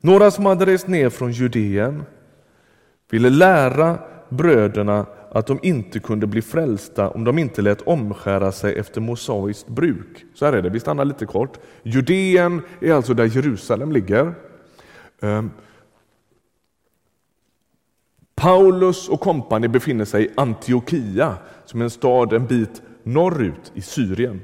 Några 0.00 0.30
som 0.30 0.46
hade 0.46 0.66
rest 0.66 0.88
ner 0.88 1.10
från 1.10 1.32
Judeen 1.32 2.02
ville 3.10 3.30
lära 3.30 3.98
bröderna 4.28 5.06
att 5.30 5.46
de 5.46 5.58
inte 5.62 6.00
kunde 6.00 6.26
bli 6.26 6.42
frälsta 6.42 7.10
om 7.10 7.24
de 7.24 7.38
inte 7.38 7.62
lät 7.62 7.82
omskära 7.82 8.52
sig 8.52 8.78
efter 8.78 9.00
mosaiskt 9.00 9.68
bruk. 9.68 10.24
Så 10.34 10.44
här 10.44 10.52
är 10.52 10.62
det, 10.62 10.70
vi 10.70 10.80
stannar 10.80 11.04
lite 11.04 11.26
kort. 11.26 11.58
Judeen 11.82 12.62
är 12.80 12.92
alltså 12.92 13.14
där 13.14 13.24
Jerusalem 13.24 13.92
ligger. 13.92 14.34
Ehm, 15.20 15.50
Paulus 18.34 19.08
och 19.08 19.20
kompani 19.20 19.68
befinner 19.68 20.04
sig 20.04 20.24
i 20.24 20.30
Antiochia, 20.36 21.36
som 21.64 21.80
är 21.80 21.84
en 21.84 21.90
stad 21.90 22.32
en 22.32 22.46
bit 22.46 22.82
norrut 23.02 23.72
i 23.74 23.82
Syrien. 23.82 24.40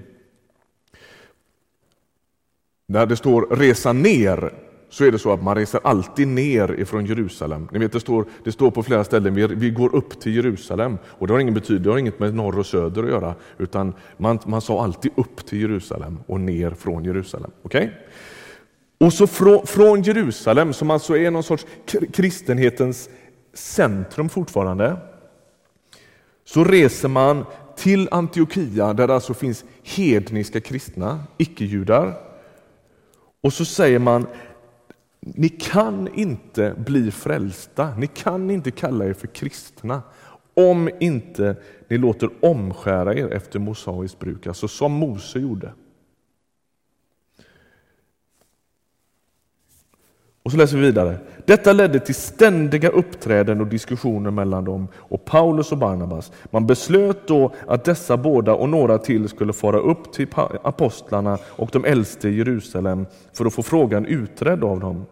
Där 2.88 3.06
det 3.06 3.16
står 3.16 3.42
resa 3.56 3.92
ner 3.92 4.52
så 4.88 5.04
är 5.04 5.12
det 5.12 5.18
så 5.18 5.32
att 5.32 5.42
man 5.42 5.54
reser 5.54 5.80
alltid 5.84 6.28
ner 6.28 6.80
ifrån 6.80 7.06
Jerusalem. 7.06 7.68
Ni 7.72 7.78
vet, 7.78 7.92
det, 7.92 8.00
står, 8.00 8.24
det 8.44 8.52
står 8.52 8.70
på 8.70 8.82
flera 8.82 9.04
ställen 9.04 9.34
vi, 9.34 9.46
vi 9.46 9.70
går 9.70 9.94
upp 9.94 10.20
till 10.20 10.36
Jerusalem 10.36 10.98
och 11.06 11.26
det 11.26 11.32
har 11.32 11.40
ingen 11.40 11.54
betydelse, 11.54 11.84
det 11.84 11.90
har 11.90 11.98
inget 11.98 12.18
med 12.18 12.34
norr 12.34 12.58
och 12.58 12.66
söder 12.66 13.02
att 13.02 13.08
göra 13.08 13.34
utan 13.58 13.94
man, 14.16 14.38
man 14.46 14.60
sa 14.60 14.84
alltid 14.84 15.12
upp 15.14 15.46
till 15.46 15.60
Jerusalem 15.60 16.18
och 16.26 16.40
ner 16.40 16.70
från 16.70 17.04
Jerusalem. 17.04 17.50
Okay? 17.62 17.88
Och 18.98 19.12
så 19.12 19.26
från, 19.26 19.66
från 19.66 20.02
Jerusalem, 20.02 20.72
som 20.72 20.90
alltså 20.90 21.16
är 21.16 21.30
någon 21.30 21.42
sorts 21.42 21.66
kristenhetens 22.12 23.08
centrum 23.54 24.28
fortfarande, 24.28 24.96
så 26.44 26.64
reser 26.64 27.08
man 27.08 27.44
till 27.76 28.08
Antiochia 28.10 28.92
där 28.92 29.06
det 29.06 29.14
alltså 29.14 29.34
finns 29.34 29.64
hedniska 29.82 30.60
kristna, 30.60 31.20
icke-judar. 31.38 32.14
Och 33.42 33.52
så 33.52 33.64
säger 33.64 33.98
man 33.98 34.26
ni 35.34 35.48
kan 35.48 36.08
inte 36.14 36.74
bli 36.76 37.10
frälsta, 37.10 37.94
ni 37.96 38.06
kan 38.06 38.50
inte 38.50 38.70
kalla 38.70 39.04
er 39.04 39.12
för 39.12 39.26
kristna 39.26 40.02
om 40.54 40.90
inte 41.00 41.56
ni 41.88 41.98
låter 41.98 42.30
omskära 42.40 43.14
er 43.14 43.28
efter 43.28 43.58
mosaiskt 43.58 44.18
bruk, 44.18 44.46
alltså 44.46 44.68
som 44.68 44.92
Mose 44.92 45.38
gjorde. 45.38 45.72
Och 50.42 50.52
så 50.52 50.58
läser 50.58 50.76
vi 50.76 50.82
vidare. 50.82 51.18
Detta 51.44 51.72
ledde 51.72 52.00
till 52.00 52.14
ständiga 52.14 52.88
uppträden 52.88 53.60
och 53.60 53.66
diskussioner 53.66 54.30
mellan 54.30 54.64
dem 54.64 54.88
och 54.94 55.24
Paulus 55.24 55.72
och 55.72 55.78
Barnabas. 55.78 56.32
Man 56.50 56.66
beslöt 56.66 57.28
då 57.28 57.54
att 57.66 57.84
dessa 57.84 58.16
båda 58.16 58.54
och 58.54 58.68
några 58.68 58.98
till 58.98 59.28
skulle 59.28 59.52
fara 59.52 59.78
upp 59.78 60.12
till 60.12 60.28
apostlarna 60.62 61.38
och 61.46 61.70
de 61.72 61.84
äldste 61.84 62.28
i 62.28 62.36
Jerusalem 62.36 63.06
för 63.32 63.44
att 63.44 63.54
få 63.54 63.62
frågan 63.62 64.06
utredd 64.06 64.64
av 64.64 64.80
dem. 64.80 65.06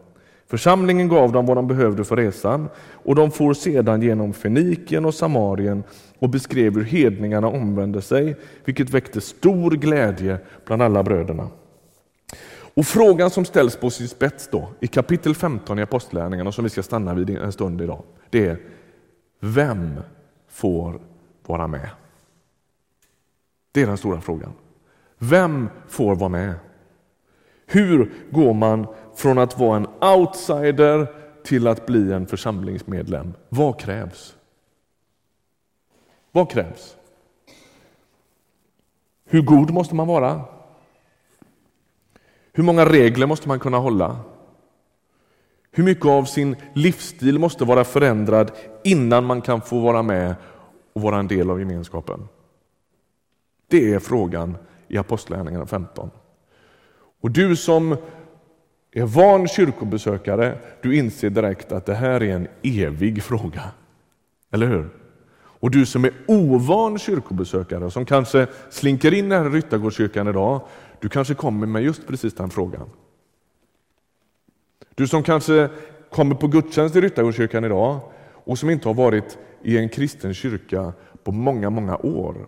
Församlingen 0.47 1.07
gav 1.07 1.31
dem 1.31 1.45
vad 1.45 1.57
de 1.57 1.67
behövde 1.67 2.03
för 2.03 2.15
resan 2.15 2.69
och 2.91 3.15
de 3.15 3.31
for 3.31 3.53
sedan 3.53 4.01
genom 4.01 4.33
Fenikien 4.33 5.05
och 5.05 5.13
Samarien 5.13 5.83
och 6.19 6.29
beskrev 6.29 6.73
hur 6.73 6.83
hedningarna 6.83 7.47
omvände 7.47 8.01
sig, 8.01 8.35
vilket 8.65 8.89
väckte 8.89 9.21
stor 9.21 9.71
glädje 9.71 10.37
bland 10.65 10.81
alla 10.81 11.03
bröderna. 11.03 11.49
Och 12.75 12.85
Frågan 12.85 13.29
som 13.29 13.45
ställs 13.45 13.75
på 13.75 13.89
sin 13.89 14.07
spets 14.07 14.49
då, 14.51 14.69
i 14.79 14.87
kapitel 14.87 15.35
15 15.35 15.79
i 15.79 15.81
Apostlärningarna, 15.81 16.51
som 16.51 16.63
vi 16.63 16.69
ska 16.69 16.83
stanna 16.83 17.13
vid 17.13 17.29
en 17.29 17.51
stund 17.51 17.81
idag, 17.81 18.03
det 18.29 18.47
är 18.47 18.59
Vem 19.39 19.99
får 20.47 20.99
vara 21.45 21.67
med? 21.67 21.89
Det 23.71 23.81
är 23.81 23.87
den 23.87 23.97
stora 23.97 24.21
frågan. 24.21 24.53
Vem 25.17 25.69
får 25.87 26.15
vara 26.15 26.29
med? 26.29 26.53
Hur 27.65 28.13
går 28.31 28.53
man 28.53 28.87
från 29.15 29.37
att 29.37 29.59
vara 29.59 29.77
en 29.77 29.87
outsider 30.17 31.07
till 31.43 31.67
att 31.67 31.85
bli 31.85 32.13
en 32.13 32.27
församlingsmedlem? 32.27 33.33
Vad 33.49 33.79
krävs? 33.79 34.35
Vad 36.31 36.51
krävs? 36.51 36.95
Hur 39.25 39.41
god 39.41 39.71
måste 39.71 39.95
man 39.95 40.07
vara? 40.07 40.41
Hur 42.53 42.63
många 42.63 42.85
regler 42.85 43.27
måste 43.27 43.47
man 43.47 43.59
kunna 43.59 43.77
hålla? 43.77 44.19
Hur 45.71 45.83
mycket 45.83 46.05
av 46.05 46.23
sin 46.23 46.55
livsstil 46.73 47.39
måste 47.39 47.65
vara 47.65 47.83
förändrad 47.83 48.51
innan 48.83 49.25
man 49.25 49.41
kan 49.41 49.61
få 49.61 49.79
vara 49.79 50.03
med 50.03 50.35
och 50.93 51.01
vara 51.01 51.19
en 51.19 51.27
del 51.27 51.49
av 51.49 51.59
gemenskapen? 51.59 52.27
Det 53.67 53.93
är 53.93 53.99
frågan 53.99 54.57
i 54.87 54.97
Apostlagärningarna 54.97 55.65
15. 55.65 56.11
Och 57.25 57.31
du 57.31 57.55
som 57.55 57.97
är 58.91 59.05
van 59.05 59.47
kyrkobesökare, 59.47 60.57
du 60.81 60.97
inser 60.97 61.29
direkt 61.29 61.71
att 61.71 61.85
det 61.85 61.93
här 61.93 62.23
är 62.23 62.35
en 62.35 62.47
evig 62.63 63.23
fråga. 63.23 63.63
Eller 64.51 64.67
hur? 64.67 64.89
Och 65.37 65.71
du 65.71 65.85
som 65.85 66.05
är 66.05 66.11
ovan 66.27 66.99
kyrkobesökare, 66.99 67.91
som 67.91 68.05
kanske 68.05 68.47
slinker 68.69 69.13
in 69.13 69.31
här 69.31 69.45
i 69.45 69.49
Ryttargårdskyrkan 69.49 70.27
idag, 70.27 70.61
du 70.99 71.09
kanske 71.09 71.33
kommer 71.33 71.67
med 71.67 71.83
just 71.83 72.07
precis 72.07 72.33
den 72.33 72.49
frågan. 72.49 72.89
Du 74.95 75.07
som 75.07 75.23
kanske 75.23 75.69
kommer 76.11 76.35
på 76.35 76.47
gudstjänst 76.47 76.95
i 76.95 77.01
Ryttargårdskyrkan 77.01 77.65
idag 77.65 77.99
och 78.33 78.59
som 78.59 78.69
inte 78.69 78.89
har 78.89 78.93
varit 78.93 79.37
i 79.63 79.77
en 79.77 79.89
kristen 79.89 80.33
kyrka 80.33 80.93
på 81.23 81.31
många, 81.31 81.69
många 81.69 81.97
år, 81.97 82.47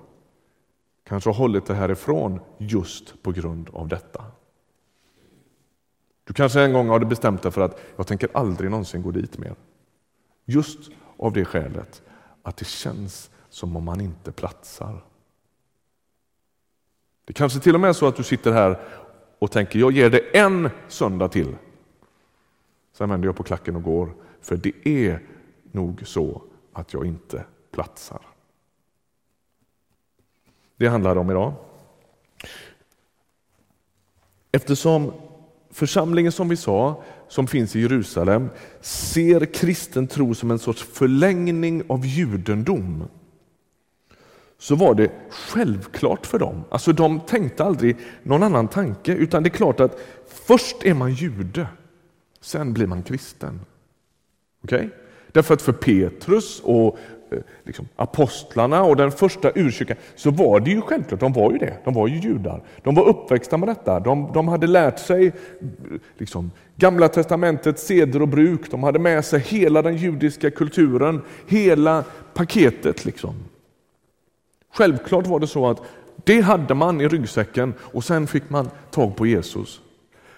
kanske 1.07 1.29
har 1.29 1.35
hållit 1.35 1.65
det 1.65 1.73
härifrån 1.73 2.39
just 2.57 3.23
på 3.23 3.31
grund 3.31 3.69
av 3.73 3.87
detta. 3.87 4.23
Du 6.27 6.33
kanske 6.33 6.61
en 6.61 6.73
gång 6.73 6.89
har 6.89 6.99
bestämt 6.99 7.41
dig 7.41 7.51
för 7.51 7.61
att 7.61 7.79
jag 7.95 8.07
tänker 8.07 8.29
aldrig 8.33 8.71
någonsin 8.71 9.01
gå 9.01 9.11
dit 9.11 9.37
mer. 9.37 9.55
Just 10.45 10.79
av 11.17 11.33
det 11.33 11.45
skälet 11.45 12.01
att 12.43 12.57
det 12.57 12.67
känns 12.67 13.29
som 13.49 13.75
om 13.75 13.83
man 13.83 14.01
inte 14.01 14.31
platsar. 14.31 15.03
Det 17.25 17.33
kanske 17.33 17.59
till 17.59 17.75
och 17.75 17.81
med 17.81 17.89
är 17.89 17.93
så 17.93 18.07
att 18.07 18.15
du 18.15 18.23
sitter 18.23 18.51
här 18.51 18.79
och 19.39 19.51
tänker 19.51 19.79
jag 19.79 19.91
ger 19.91 20.09
det 20.09 20.37
en 20.37 20.69
söndag 20.87 21.29
till. 21.29 21.55
Sen 22.93 23.09
vänder 23.09 23.27
jag 23.27 23.35
på 23.35 23.43
klacken 23.43 23.75
och 23.75 23.83
går, 23.83 24.13
för 24.41 24.57
det 24.57 24.87
är 24.87 25.23
nog 25.71 26.07
så 26.07 26.41
att 26.73 26.93
jag 26.93 27.05
inte 27.05 27.45
platsar. 27.71 28.21
Det 30.75 30.87
handlar 30.87 31.15
det 31.15 31.21
om 31.21 31.31
idag. 31.31 31.53
Eftersom 34.51 35.13
Församlingen 35.77 36.31
som 36.31 36.49
vi 36.49 36.55
sa, 36.55 37.03
som 37.27 37.47
finns 37.47 37.75
i 37.75 37.79
Jerusalem, 37.79 38.49
ser 38.81 39.45
kristen 39.45 40.07
tro 40.07 40.35
som 40.35 40.51
en 40.51 40.59
sorts 40.59 40.83
förlängning 40.83 41.83
av 41.87 42.05
judendom. 42.05 43.03
Så 44.57 44.75
var 44.75 44.95
det 44.95 45.11
självklart 45.29 46.25
för 46.25 46.39
dem. 46.39 46.63
Alltså 46.69 46.93
de 46.93 47.19
tänkte 47.19 47.63
aldrig 47.63 47.97
någon 48.23 48.43
annan 48.43 48.67
tanke, 48.67 49.13
utan 49.13 49.43
det 49.43 49.49
är 49.49 49.51
klart 49.51 49.79
att 49.79 49.99
först 50.27 50.83
är 50.83 50.93
man 50.93 51.13
jude, 51.13 51.67
sen 52.41 52.73
blir 52.73 52.87
man 52.87 53.03
kristen. 53.03 53.59
Okej? 54.63 54.77
Okay? 54.77 54.89
Därför 55.31 55.53
att 55.53 55.61
för 55.61 55.73
Petrus 55.73 56.59
och 56.63 56.97
Eh, 57.31 57.39
liksom, 57.63 57.87
apostlarna 57.95 58.83
och 58.83 58.95
den 58.95 59.11
första 59.11 59.51
urkyrkan 59.55 59.97
så 60.15 60.31
var 60.31 60.59
det 60.59 60.71
ju 60.71 60.81
självklart, 60.81 61.19
de 61.19 61.33
var 61.33 61.51
ju 61.51 61.57
det, 61.57 61.77
de 61.85 61.93
var 61.93 62.07
ju 62.07 62.19
judar. 62.19 62.63
De 62.83 62.95
var 62.95 63.03
uppväxta 63.03 63.57
med 63.57 63.69
detta, 63.69 63.99
de, 63.99 64.31
de 64.33 64.47
hade 64.47 64.67
lärt 64.67 64.99
sig 64.99 65.31
liksom, 66.17 66.51
Gamla 66.79 67.07
testamentets 67.07 67.85
seder 67.87 68.21
och 68.21 68.27
bruk, 68.27 68.71
de 68.71 68.83
hade 68.83 68.99
med 68.99 69.25
sig 69.25 69.39
hela 69.39 69.81
den 69.81 69.95
judiska 69.95 70.51
kulturen, 70.51 71.21
hela 71.47 72.03
paketet. 72.33 73.05
Liksom. 73.05 73.35
Självklart 74.73 75.27
var 75.27 75.39
det 75.39 75.47
så 75.47 75.67
att 75.67 75.81
det 76.23 76.41
hade 76.41 76.73
man 76.73 77.01
i 77.01 77.07
ryggsäcken 77.07 77.73
och 77.79 78.03
sen 78.03 78.27
fick 78.27 78.49
man 78.49 78.69
tag 78.91 79.15
på 79.15 79.25
Jesus. 79.25 79.81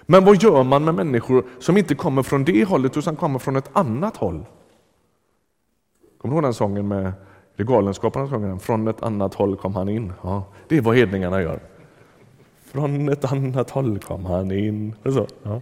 Men 0.02 0.26
vad 0.26 0.44
gör 0.44 0.64
man 0.64 0.86
med 0.86 0.96
människor 0.96 1.46
som 1.60 1.78
inte 1.78 1.96
kommer 1.96 2.24
från 2.24 2.44
det 2.44 2.64
hållet 2.64 2.98
utan 2.98 3.16
kommer 3.16 3.40
från 3.40 3.56
ett 3.56 3.70
annat 3.74 4.18
håll? 4.18 4.46
Kommer 6.22 6.36
du 6.36 6.36
ihåg 6.36 6.44
den 6.44 6.54
sången 6.54 6.88
med 6.88 7.12
Det 7.56 7.64
Galenskaparna 7.64 8.30
sjunger 8.30 8.48
den. 8.48 8.60
Från 8.60 8.88
ett 8.88 9.04
annat 9.04 9.34
håll 9.34 9.56
kom 9.56 9.76
han 9.76 9.90
in. 9.90 10.14
Ja, 10.24 10.44
det 10.68 10.78
är 10.78 10.82
vad 10.82 10.96
hedningarna 10.96 11.42
gör. 11.42 11.60
Från 12.72 13.10
ett 13.10 13.32
annat 13.32 13.70
håll 13.70 14.00
kom 14.00 14.26
han 14.26 14.52
in. 14.52 14.96
Så, 15.04 15.28
ja. 15.44 15.62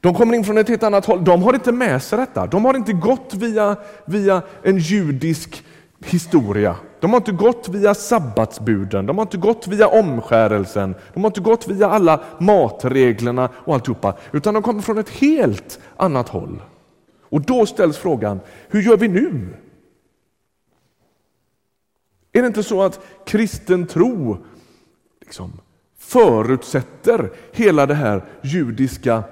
De 0.00 0.14
kommer 0.14 0.34
in 0.34 0.44
från 0.44 0.58
ett 0.58 0.68
helt 0.68 0.82
annat 0.82 1.06
håll. 1.06 1.24
De 1.24 1.42
har 1.42 1.54
inte 1.54 1.72
med 1.72 2.02
sig 2.02 2.18
detta. 2.18 2.46
De 2.46 2.64
har 2.64 2.76
inte 2.76 2.92
gått 2.92 3.34
via, 3.34 3.76
via 4.04 4.42
en 4.62 4.78
judisk 4.78 5.64
historia. 6.04 6.76
De 7.00 7.10
har 7.10 7.16
inte 7.16 7.32
gått 7.32 7.68
via 7.68 7.94
sabbatsbuden, 7.94 9.06
de 9.06 9.18
har 9.18 9.22
inte 9.22 9.36
gått 9.36 9.66
via 9.66 9.88
omskärelsen, 9.88 10.94
de 11.14 11.20
har 11.22 11.30
inte 11.30 11.40
gått 11.40 11.68
via 11.68 11.90
alla 11.90 12.20
matreglerna 12.38 13.48
och 13.54 13.74
alltihopa, 13.74 14.14
utan 14.32 14.54
de 14.54 14.62
kommer 14.62 14.82
från 14.82 14.98
ett 14.98 15.10
helt 15.10 15.80
annat 15.96 16.28
håll. 16.28 16.62
Och 17.34 17.40
då 17.40 17.66
ställs 17.66 17.98
frågan, 17.98 18.40
hur 18.68 18.82
gör 18.82 18.96
vi 18.96 19.08
nu? 19.08 19.56
Är 22.32 22.42
det 22.42 22.46
inte 22.46 22.62
så 22.62 22.82
att 22.82 23.00
kristen 23.26 23.86
tro 23.86 24.44
liksom, 25.20 25.60
förutsätter 25.98 27.32
hela 27.52 27.86
det 27.86 27.94
här 27.94 28.24
judiska 28.42 29.22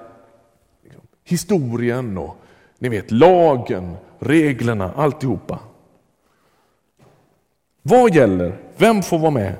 liksom, 0.83 1.01
historien 1.23 2.17
och 2.17 2.35
ni 2.79 2.89
vet 2.89 3.11
lagen, 3.11 3.95
reglerna, 4.19 4.91
alltihopa? 4.95 5.59
Vad 7.81 8.15
gäller? 8.15 8.57
Vem 8.77 9.01
får 9.01 9.19
vara 9.19 9.31
med? 9.31 9.55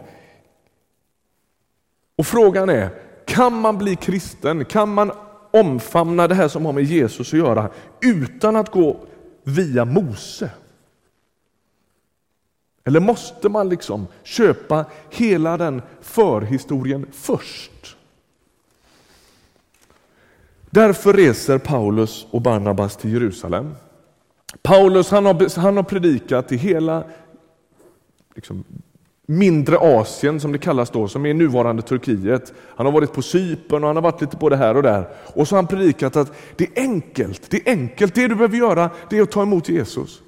Och 2.15 2.25
frågan 2.25 2.69
är, 2.69 2.89
kan 3.25 3.53
man 3.61 3.77
bli 3.77 3.95
kristen? 3.95 4.65
Kan 4.65 4.93
man 4.93 5.11
omfamna 5.53 6.27
det 6.27 6.35
här 6.35 6.47
som 6.47 6.65
har 6.65 6.73
med 6.73 6.83
Jesus 6.83 7.33
att 7.33 7.39
göra 7.39 7.69
utan 8.01 8.55
att 8.55 8.71
gå 8.71 8.97
via 9.43 9.85
Mose? 9.85 10.49
Eller 12.83 12.99
måste 12.99 13.49
man 13.49 13.69
liksom 13.69 14.07
köpa 14.23 14.85
hela 15.09 15.57
den 15.57 15.81
förhistorien 16.01 17.05
först? 17.11 17.97
Därför 20.69 21.13
reser 21.13 21.57
Paulus 21.57 22.27
och 22.31 22.41
Barnabas 22.41 22.97
till 22.97 23.13
Jerusalem. 23.13 23.75
Paulus 24.61 25.11
han 25.11 25.25
har, 25.25 25.59
han 25.59 25.77
har 25.77 25.83
predikat 25.83 26.51
i 26.51 26.57
hela 26.57 27.03
liksom, 28.35 28.63
mindre 29.25 29.77
Asien 29.77 30.39
som 30.39 30.51
det 30.51 30.57
kallas 30.57 30.89
då, 30.89 31.07
som 31.07 31.25
är 31.25 31.33
nuvarande 31.33 31.81
Turkiet. 31.81 32.53
Han 32.57 32.85
har 32.85 32.93
varit 32.93 33.13
på 33.13 33.21
Cypern 33.21 33.83
och 33.83 33.87
han 33.87 33.95
har 33.95 34.03
varit 34.03 34.21
lite 34.21 34.37
både 34.37 34.55
här 34.55 34.77
och 34.77 34.83
där. 34.83 35.09
Och 35.33 35.47
så 35.47 35.55
har 35.55 35.57
han 35.57 35.67
predikat 35.67 36.15
att 36.15 36.33
det 36.55 36.63
är 36.63 36.81
enkelt, 36.81 37.49
det 37.49 37.67
är 37.67 37.71
enkelt, 37.71 38.15
det 38.15 38.27
du 38.27 38.35
behöver 38.35 38.57
göra 38.57 38.89
det 39.09 39.17
är 39.17 39.21
att 39.21 39.31
ta 39.31 39.41
emot 39.41 39.69
Jesus. 39.69 40.21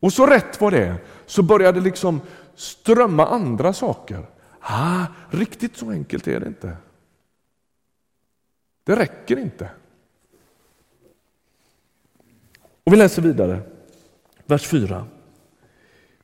Och 0.00 0.12
så 0.12 0.26
rätt 0.26 0.60
var 0.60 0.70
det 0.70 0.94
så 1.26 1.42
började 1.42 1.80
det 1.80 1.84
liksom 1.84 2.20
strömma 2.54 3.26
andra 3.26 3.72
saker. 3.72 4.26
Ah, 4.60 5.06
riktigt 5.30 5.76
så 5.76 5.90
enkelt 5.90 6.26
är 6.26 6.40
det 6.40 6.46
inte. 6.46 6.76
Det 8.84 8.96
räcker 8.96 9.38
inte. 9.38 9.70
Och 12.84 12.92
vi 12.92 12.96
läser 12.96 13.22
vidare, 13.22 13.60
vers 14.46 14.66
4. 14.66 15.06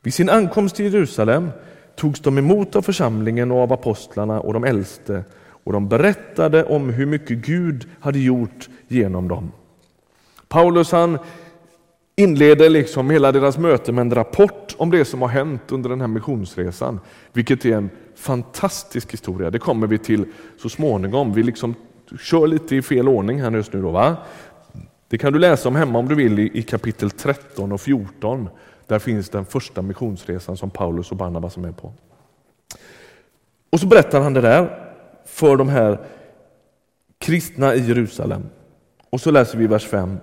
Vid 0.03 0.15
sin 0.15 0.29
ankomst 0.29 0.77
till 0.77 0.93
Jerusalem 0.93 1.51
togs 1.97 2.21
de 2.21 2.39
emot 2.39 2.77
av 2.77 2.83
församlingen 2.83 3.51
och 3.51 3.59
av 3.59 3.73
apostlarna 3.73 4.41
och 4.41 4.53
de 4.53 4.65
äldste 4.65 5.25
och 5.65 5.73
de 5.73 5.89
berättade 5.89 6.65
om 6.65 6.91
hur 6.91 7.07
mycket 7.07 7.39
Gud 7.39 7.89
hade 8.01 8.19
gjort 8.19 8.69
genom 8.89 9.29
dem. 9.29 9.53
Paulus 10.49 10.93
han 10.93 11.19
inleder 12.17 12.71
liksom 12.71 13.11
hela 13.11 13.33
deras 13.33 13.59
möte 13.59 13.93
med 13.93 14.03
en 14.03 14.15
rapport 14.15 14.75
om 14.79 14.91
det 14.91 15.05
som 15.05 15.23
har 15.23 15.29
hänt 15.29 15.73
under 15.73 15.91
den 15.91 16.01
här 16.01 16.09
missionsresan, 16.09 17.01
vilket 17.33 17.65
är 17.65 17.77
en 17.77 17.91
fantastisk 18.17 19.13
historia. 19.13 19.51
Det 19.51 19.59
kommer 19.59 19.87
vi 19.87 19.99
till 19.99 20.25
så 20.63 20.69
småningom. 20.69 21.33
Vi 21.33 21.43
liksom 21.43 21.75
kör 22.21 22.47
lite 22.47 22.77
i 22.77 22.83
fel 22.83 23.09
ordning 23.09 23.43
här 23.43 23.51
just 23.51 23.73
nu. 23.73 23.83
Då, 23.83 23.91
va? 23.91 24.17
Det 25.09 25.19
kan 25.19 25.33
du 25.33 25.39
läsa 25.39 25.69
om 25.69 25.77
hemma 25.77 25.99
om 25.99 26.09
du 26.09 26.15
vill 26.15 26.39
i 26.39 26.63
kapitel 26.63 27.11
13 27.11 27.73
och 27.73 27.81
14 27.81 28.49
där 28.91 28.99
finns 28.99 29.29
den 29.29 29.45
första 29.45 29.83
missionsresan 29.83 30.57
som 30.57 30.71
Paulus 30.71 31.11
och 31.11 31.17
Barnabas 31.17 31.57
är 31.57 31.61
med 31.61 31.77
på. 31.77 31.93
Och 33.71 33.81
så 33.81 33.87
berättar 33.87 34.21
han 34.21 34.35
det 34.35 34.41
där 34.41 34.93
för 35.25 35.57
de 35.57 35.69
här 35.69 35.99
kristna 37.19 37.75
i 37.75 37.87
Jerusalem. 37.87 38.43
Och 39.11 39.21
så 39.21 39.31
läser 39.31 39.59
vi 39.59 39.67
vers 39.67 39.87
5. 39.87 40.17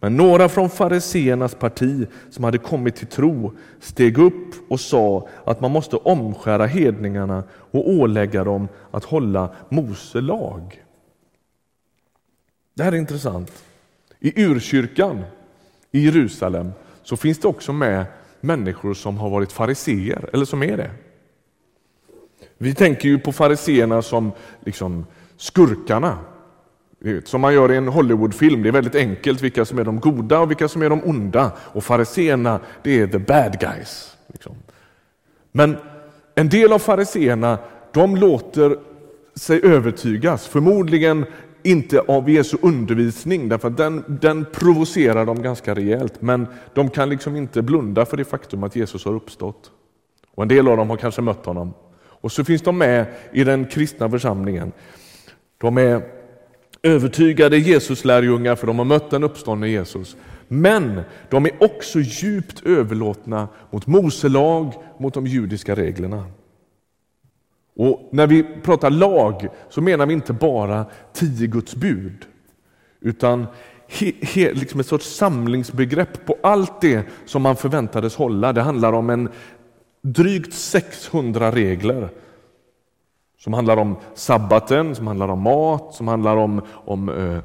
Men 0.00 0.16
några 0.16 0.48
från 0.48 0.70
fariseernas 0.70 1.54
parti 1.54 2.06
som 2.30 2.44
hade 2.44 2.58
kommit 2.58 2.96
till 2.96 3.06
tro 3.06 3.52
steg 3.80 4.18
upp 4.18 4.70
och 4.70 4.80
sa 4.80 5.28
att 5.44 5.60
man 5.60 5.70
måste 5.70 5.96
omskära 5.96 6.66
hedningarna 6.66 7.44
och 7.50 7.90
ålägga 7.90 8.44
dem 8.44 8.68
att 8.90 9.04
hålla 9.04 9.54
Mose 9.68 10.20
lag. 10.20 10.84
Det 12.74 12.82
här 12.82 12.92
är 12.92 12.96
intressant. 12.96 13.64
I 14.20 14.42
urkyrkan 14.42 15.24
i 15.90 16.04
Jerusalem 16.04 16.72
så 17.04 17.16
finns 17.16 17.38
det 17.38 17.48
också 17.48 17.72
med 17.72 18.04
människor 18.40 18.94
som 18.94 19.18
har 19.18 19.30
varit 19.30 19.52
fariseer, 19.52 20.30
eller 20.32 20.44
som 20.44 20.62
är 20.62 20.76
det. 20.76 20.90
Vi 22.58 22.74
tänker 22.74 23.08
ju 23.08 23.18
på 23.18 23.32
fariseerna 23.32 24.02
som 24.02 24.32
liksom 24.60 25.06
skurkarna, 25.36 26.18
som 27.24 27.40
man 27.40 27.54
gör 27.54 27.72
i 27.72 27.76
en 27.76 27.88
Hollywoodfilm. 27.88 28.62
Det 28.62 28.68
är 28.68 28.72
väldigt 28.72 28.94
enkelt 28.94 29.42
vilka 29.42 29.64
som 29.64 29.78
är 29.78 29.84
de 29.84 30.00
goda 30.00 30.40
och 30.40 30.50
vilka 30.50 30.68
som 30.68 30.82
är 30.82 30.90
de 30.90 31.04
onda. 31.04 31.52
Och 31.58 31.84
fariseerna, 31.84 32.60
det 32.82 33.00
är 33.00 33.06
the 33.06 33.18
bad 33.18 33.60
guys. 33.60 34.16
Liksom. 34.26 34.54
Men 35.52 35.76
en 36.34 36.48
del 36.48 36.72
av 36.72 36.78
fariseerna, 36.78 37.58
de 37.92 38.16
låter 38.16 38.76
sig 39.34 39.60
övertygas, 39.64 40.46
förmodligen 40.46 41.26
inte 41.64 42.00
av 42.00 42.30
Jesu 42.30 42.56
undervisning, 42.62 43.48
därför 43.48 43.68
att 43.68 43.76
den, 43.76 44.04
den 44.20 44.46
provocerar 44.52 45.26
dem 45.26 45.42
ganska 45.42 45.74
rejält. 45.74 46.22
Men 46.22 46.46
de 46.74 46.90
kan 46.90 47.08
liksom 47.08 47.36
inte 47.36 47.62
blunda 47.62 48.06
för 48.06 48.16
det 48.16 48.24
faktum 48.24 48.64
att 48.64 48.76
Jesus 48.76 49.04
har 49.04 49.14
uppstått. 49.14 49.70
Och 50.34 50.42
En 50.42 50.48
del 50.48 50.68
av 50.68 50.76
dem 50.76 50.90
har 50.90 50.96
kanske 50.96 51.22
mött 51.22 51.46
honom. 51.46 51.74
Och 52.02 52.32
så 52.32 52.44
finns 52.44 52.62
de 52.62 52.78
med 52.78 53.06
i 53.32 53.44
den 53.44 53.64
kristna 53.66 54.10
församlingen. 54.10 54.72
De 55.58 55.78
är 55.78 56.02
övertygade 56.82 57.58
Jesuslärjungar, 57.58 58.56
för 58.56 58.66
de 58.66 58.78
har 58.78 58.84
mött 58.84 59.10
den 59.10 59.24
uppståndne 59.24 59.68
Jesus. 59.68 60.16
Men 60.48 61.00
de 61.30 61.46
är 61.46 61.62
också 61.62 62.00
djupt 62.00 62.66
överlåtna 62.66 63.48
mot 63.70 63.86
Mose 63.86 64.28
lag, 64.28 64.72
mot 64.98 65.14
de 65.14 65.26
judiska 65.26 65.74
reglerna. 65.74 66.24
Och 67.76 68.08
när 68.12 68.26
vi 68.26 68.42
pratar 68.62 68.90
lag 68.90 69.48
så 69.68 69.80
menar 69.80 70.06
vi 70.06 70.14
inte 70.14 70.32
bara 70.32 70.86
tio 71.12 71.46
Guds 71.46 71.74
bud, 71.74 72.26
utan 73.00 73.46
he, 73.88 74.12
he, 74.20 74.52
liksom 74.52 74.80
ett 74.80 74.86
sorts 74.86 75.16
samlingsbegrepp 75.16 76.26
på 76.26 76.36
allt 76.42 76.80
det 76.80 77.06
som 77.24 77.42
man 77.42 77.56
förväntades 77.56 78.16
hålla. 78.16 78.52
Det 78.52 78.62
handlar 78.62 78.92
om 78.92 79.10
en 79.10 79.28
drygt 80.02 80.54
600 80.54 81.52
regler 81.52 82.08
som 83.38 83.52
handlar 83.52 83.76
om 83.76 83.96
sabbaten, 84.14 84.94
som 84.94 85.06
handlar 85.06 85.28
om 85.28 85.40
mat, 85.40 85.94
som 85.94 86.08
handlar 86.08 86.36
om, 86.36 86.62
om 86.70 87.08
eh, 87.08 87.34
eh, 87.34 87.40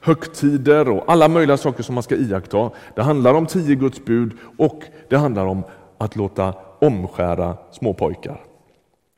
högtider 0.00 0.88
och 0.88 1.04
alla 1.06 1.28
möjliga 1.28 1.56
saker 1.56 1.82
som 1.82 1.94
man 1.94 2.02
ska 2.02 2.16
iaktta. 2.16 2.70
Det 2.94 3.02
handlar 3.02 3.34
om 3.34 3.46
tio 3.46 3.74
Guds 3.74 4.04
bud 4.04 4.32
och 4.58 4.82
det 5.08 5.16
handlar 5.16 5.46
om 5.46 5.62
att 5.98 6.16
låta 6.16 6.54
omskära 6.78 7.56
småpojkar. 7.70 8.51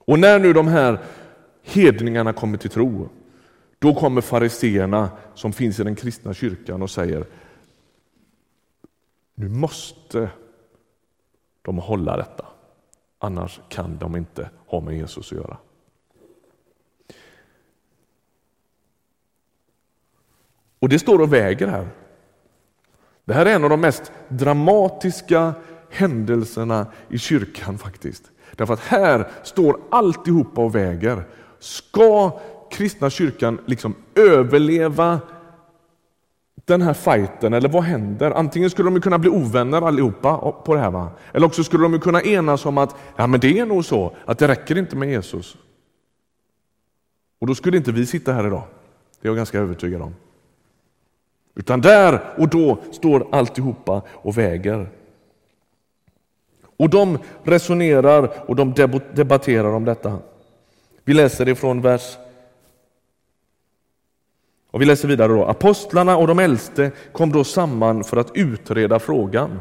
Och 0.05 0.19
när 0.19 0.39
nu 0.39 0.53
de 0.53 0.69
här 0.69 0.99
hedningarna 1.63 2.33
kommer 2.33 2.59
till 2.59 2.71
tro, 2.71 3.09
då 3.79 3.95
kommer 3.95 4.21
fariseerna 4.21 5.11
som 5.35 5.53
finns 5.53 5.81
i 5.81 5.85
den 5.85 5.95
kristna 5.95 6.35
kyrkan 6.35 6.83
och 6.83 6.91
säger 6.91 7.27
nu 9.35 9.49
måste 9.49 10.31
de 11.63 11.79
hålla 11.79 12.17
detta, 12.17 12.47
annars 13.19 13.61
kan 13.69 13.99
de 13.99 14.17
inte 14.17 14.51
ha 14.67 14.81
med 14.81 14.97
Jesus 14.97 15.33
att 15.33 15.39
göra. 15.39 15.57
Och 20.79 20.89
det 20.89 20.99
står 20.99 21.21
och 21.21 21.33
väger 21.33 21.67
här. 21.67 21.89
Det 23.25 23.35
här 23.35 23.47
är 23.47 23.55
en 23.55 23.65
av 23.65 23.71
de 23.71 23.81
mest 23.81 24.13
dramatiska 24.29 25.55
händelserna 25.91 26.87
i 27.09 27.19
kyrkan 27.19 27.79
faktiskt. 27.79 28.31
Därför 28.57 28.75
att 28.75 28.81
här 28.81 29.29
står 29.43 29.81
alltihopa 29.91 30.61
och 30.61 30.75
väger. 30.75 31.25
Ska 31.59 32.41
kristna 32.71 33.11
kyrkan 33.11 33.59
liksom 33.67 33.95
överleva 34.15 35.21
den 36.65 36.83
här 36.83 36.95
fighten, 36.95 37.53
eller 37.53 37.69
vad 37.69 37.83
händer? 37.83 38.31
Antingen 38.31 38.71
skulle 38.71 38.91
de 38.91 39.01
kunna 39.01 39.19
bli 39.19 39.31
ovänner 39.31 39.83
allihopa 39.83 40.53
på 40.53 40.75
det 40.75 40.81
här, 40.81 40.91
va? 40.91 41.11
eller 41.33 41.47
också 41.47 41.65
skulle 41.65 41.83
de 41.83 42.01
kunna 42.01 42.23
enas 42.23 42.67
om 42.67 42.79
att 42.79 42.97
ja, 43.17 43.27
men 43.27 43.41
det 43.41 43.59
är 43.59 43.67
nog 43.67 43.85
så 43.85 44.17
att 44.25 44.39
det 44.39 44.49
räcker 44.49 44.79
inte 44.79 44.97
med 44.97 45.09
Jesus. 45.09 45.57
Och 47.39 47.47
då 47.47 47.55
skulle 47.55 47.77
inte 47.77 47.93
vi 47.93 48.07
sitta 48.07 48.33
här 48.33 48.47
idag, 48.47 48.63
det 49.21 49.29
är 49.29 49.31
jag 49.31 49.37
ganska 49.37 49.59
övertygad 49.59 50.03
om. 50.03 50.15
Utan 51.55 51.81
där 51.81 52.21
och 52.39 52.49
då 52.49 52.79
står 52.93 53.27
alltihopa 53.33 54.03
och 54.13 54.39
väger. 54.39 54.89
Och 56.77 56.91
de 56.91 57.19
resonerar 57.43 58.31
och 58.51 58.57
de 58.57 58.75
debatterar 59.15 59.69
om 59.69 59.85
detta. 59.85 60.19
Vi 61.05 61.15
läser 61.15 61.49
ifrån 61.49 61.81
vers 61.81 62.17
och 64.71 64.81
vi 64.81 64.85
läser 64.85 65.09
vidare 65.09 65.33
då. 65.33 65.45
Apostlarna 65.45 66.17
och 66.17 66.27
de 66.27 66.39
äldste 66.39 66.91
kom 67.13 67.33
då 67.33 67.45
samman 67.45 68.05
för 68.05 68.17
att 68.17 68.37
utreda 68.37 68.99
frågan. 68.99 69.61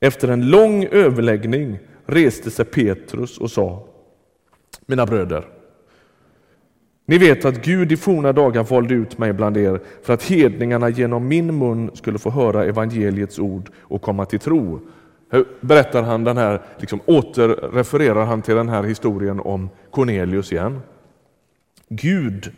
Efter 0.00 0.28
en 0.28 0.50
lång 0.50 0.84
överläggning 0.84 1.78
reste 2.06 2.50
sig 2.50 2.64
Petrus 2.64 3.38
och 3.38 3.50
sa 3.50 3.86
Mina 4.86 5.06
bröder, 5.06 5.48
ni 7.06 7.18
vet 7.18 7.44
att 7.44 7.64
Gud 7.64 7.92
i 7.92 7.96
forna 7.96 8.32
dagar 8.32 8.62
valde 8.62 8.94
ut 8.94 9.18
mig 9.18 9.32
bland 9.32 9.56
er 9.56 9.80
för 10.02 10.14
att 10.14 10.22
hedningarna 10.22 10.88
genom 10.88 11.28
min 11.28 11.58
mun 11.58 11.90
skulle 11.94 12.18
få 12.18 12.30
höra 12.30 12.64
evangeliets 12.64 13.38
ord 13.38 13.70
och 13.80 14.02
komma 14.02 14.26
till 14.26 14.38
tro. 14.38 14.80
Berättar 15.60 16.02
han 16.02 16.24
den 16.24 16.36
här, 16.36 16.62
liksom 16.78 17.00
återrefererar 17.06 18.24
han 18.24 18.42
till 18.42 18.54
den 18.54 18.68
här 18.68 18.82
historien 18.82 19.40
om 19.40 19.68
Cornelius 19.90 20.52
igen. 20.52 20.80
Gud 21.88 22.52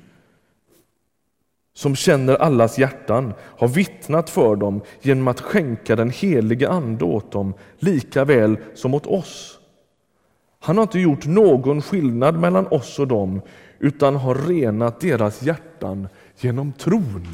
som 1.74 1.96
känner 1.96 2.34
allas 2.34 2.78
hjärtan 2.78 3.34
har 3.40 3.68
vittnat 3.68 4.30
för 4.30 4.56
dem 4.56 4.80
genom 5.00 5.28
att 5.28 5.40
skänka 5.40 5.96
den 5.96 6.10
helige 6.10 6.68
Ande 6.68 7.04
åt 7.04 7.32
dem 7.32 7.54
lika 7.78 8.24
väl 8.24 8.58
som 8.74 8.94
åt 8.94 9.06
oss. 9.06 9.58
Han 10.60 10.76
har 10.76 10.82
inte 10.82 11.00
gjort 11.00 11.26
någon 11.26 11.82
skillnad 11.82 12.38
mellan 12.38 12.66
oss 12.66 12.98
och 12.98 13.08
dem 13.08 13.40
utan 13.78 14.16
har 14.16 14.34
renat 14.34 15.00
deras 15.00 15.42
hjärtan 15.42 16.08
genom 16.36 16.72
tron. 16.72 17.26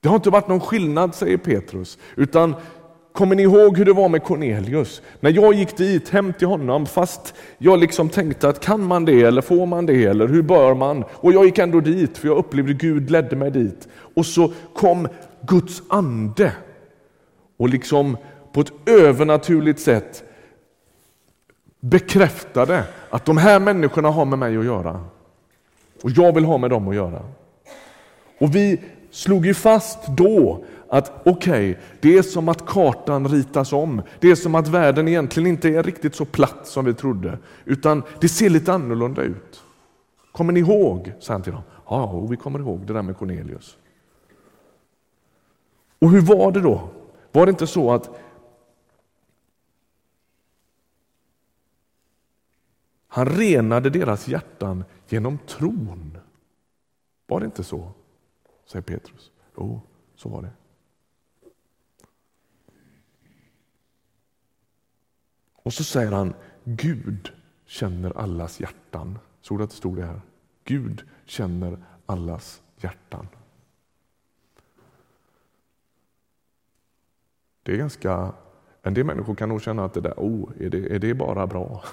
Det 0.00 0.08
har 0.08 0.16
inte 0.16 0.30
varit 0.30 0.48
någon 0.48 0.60
skillnad, 0.60 1.14
säger 1.14 1.36
Petrus, 1.36 1.98
utan 2.16 2.54
Kommer 3.18 3.36
ni 3.36 3.42
ihåg 3.42 3.78
hur 3.78 3.84
det 3.84 3.92
var 3.92 4.08
med 4.08 4.22
Cornelius? 4.22 5.02
När 5.20 5.30
jag 5.30 5.54
gick 5.54 5.76
dit 5.76 6.08
hem 6.08 6.32
till 6.32 6.48
honom, 6.48 6.86
fast 6.86 7.34
jag 7.58 7.78
liksom 7.78 8.08
tänkte 8.08 8.48
att 8.48 8.60
kan 8.60 8.82
man 8.82 9.04
det 9.04 9.22
eller 9.22 9.42
får 9.42 9.66
man 9.66 9.86
det 9.86 10.04
eller 10.04 10.28
hur 10.28 10.42
bör 10.42 10.74
man? 10.74 11.04
Och 11.10 11.32
jag 11.32 11.44
gick 11.44 11.58
ändå 11.58 11.80
dit 11.80 12.18
för 12.18 12.28
jag 12.28 12.36
upplevde 12.36 12.72
Gud 12.72 13.10
ledde 13.10 13.36
mig 13.36 13.50
dit. 13.50 13.88
Och 14.14 14.26
så 14.26 14.52
kom 14.74 15.08
Guds 15.40 15.82
ande 15.88 16.52
och 17.56 17.68
liksom 17.68 18.16
på 18.52 18.60
ett 18.60 18.72
övernaturligt 18.86 19.80
sätt 19.80 20.24
bekräftade 21.80 22.84
att 23.10 23.24
de 23.24 23.36
här 23.36 23.60
människorna 23.60 24.10
har 24.10 24.24
med 24.24 24.38
mig 24.38 24.56
att 24.56 24.64
göra. 24.64 25.04
Och 26.02 26.10
jag 26.10 26.34
vill 26.34 26.44
ha 26.44 26.58
med 26.58 26.70
dem 26.70 26.88
att 26.88 26.94
göra. 26.94 27.22
Och 28.40 28.54
vi 28.54 28.80
slog 29.10 29.46
ju 29.46 29.54
fast 29.54 30.06
då 30.06 30.64
att 30.88 31.12
okej, 31.26 31.70
okay, 31.70 31.82
det 32.00 32.18
är 32.18 32.22
som 32.22 32.48
att 32.48 32.66
kartan 32.66 33.28
ritas 33.28 33.72
om. 33.72 34.02
Det 34.20 34.30
är 34.30 34.34
som 34.34 34.54
att 34.54 34.68
världen 34.68 35.08
egentligen 35.08 35.46
inte 35.46 35.68
är 35.68 35.82
riktigt 35.82 36.14
så 36.14 36.24
platt 36.24 36.66
som 36.66 36.84
vi 36.84 36.94
trodde, 36.94 37.38
utan 37.64 38.02
det 38.20 38.28
ser 38.28 38.50
lite 38.50 38.72
annorlunda 38.72 39.22
ut. 39.22 39.62
Kommer 40.32 40.52
ni 40.52 40.60
ihåg? 40.60 41.12
sa 41.20 41.32
han 41.32 41.42
till 41.42 41.52
dem. 41.52 41.62
Ja, 41.88 42.26
vi 42.30 42.36
kommer 42.36 42.58
ihåg 42.58 42.86
det 42.86 42.92
där 42.92 43.02
med 43.02 43.16
Cornelius. 43.16 43.78
Och 45.98 46.10
hur 46.10 46.20
var 46.20 46.52
det 46.52 46.60
då? 46.60 46.88
Var 47.32 47.46
det 47.46 47.50
inte 47.50 47.66
så 47.66 47.92
att 47.92 48.10
han 53.08 53.26
renade 53.26 53.90
deras 53.90 54.28
hjärtan 54.28 54.84
genom 55.08 55.38
tron? 55.38 56.18
Var 57.26 57.40
det 57.40 57.46
inte 57.46 57.64
så? 57.64 57.88
säger 58.66 58.82
Petrus. 58.82 59.30
Jo, 59.56 59.80
så 60.14 60.28
var 60.28 60.42
det. 60.42 60.50
Och 65.68 65.74
så 65.74 65.84
säger 65.84 66.12
han 66.12 66.34
Gud 66.64 67.32
känner 67.66 68.18
allas 68.18 68.60
hjärtan. 68.60 69.18
Såg 69.40 69.58
du 69.58 69.64
att 69.64 69.70
det 69.70 69.76
stod 69.76 69.96
det 69.96 70.04
här? 70.04 70.20
Gud 70.64 71.02
känner 71.24 71.78
allas 72.06 72.62
hjärtan. 72.76 73.28
Det 77.62 77.72
är 77.72 77.76
ganska... 77.76 78.32
En 78.82 78.94
del 78.94 79.04
människor 79.04 79.34
kan 79.34 79.48
nog 79.48 79.62
känna 79.62 79.84
att 79.84 79.94
det 79.94 80.00
där, 80.00 80.14
oh, 80.16 80.50
är 80.60 80.70
det, 80.70 80.94
är 80.94 80.98
det 80.98 81.14
bara 81.14 81.46
bra? 81.46 81.84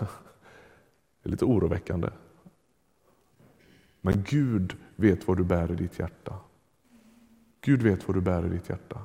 Det 1.24 1.30
är 1.30 1.32
lite 1.32 1.46
oroväckande. 1.46 2.10
Men 4.02 4.24
Gud 4.28 4.76
vet 4.96 5.28
vad 5.28 5.38
du 5.38 5.44
bär 5.44 5.72
i 5.72 5.76
ditt 5.76 6.00
hjärta. 6.00 6.40
Gud 7.62 7.82
vet 7.82 8.08
vad 8.08 8.18
du 8.18 8.22
bär 8.22 8.46
i 8.46 8.50
ditt 8.50 8.70
hjärta. 8.70 9.02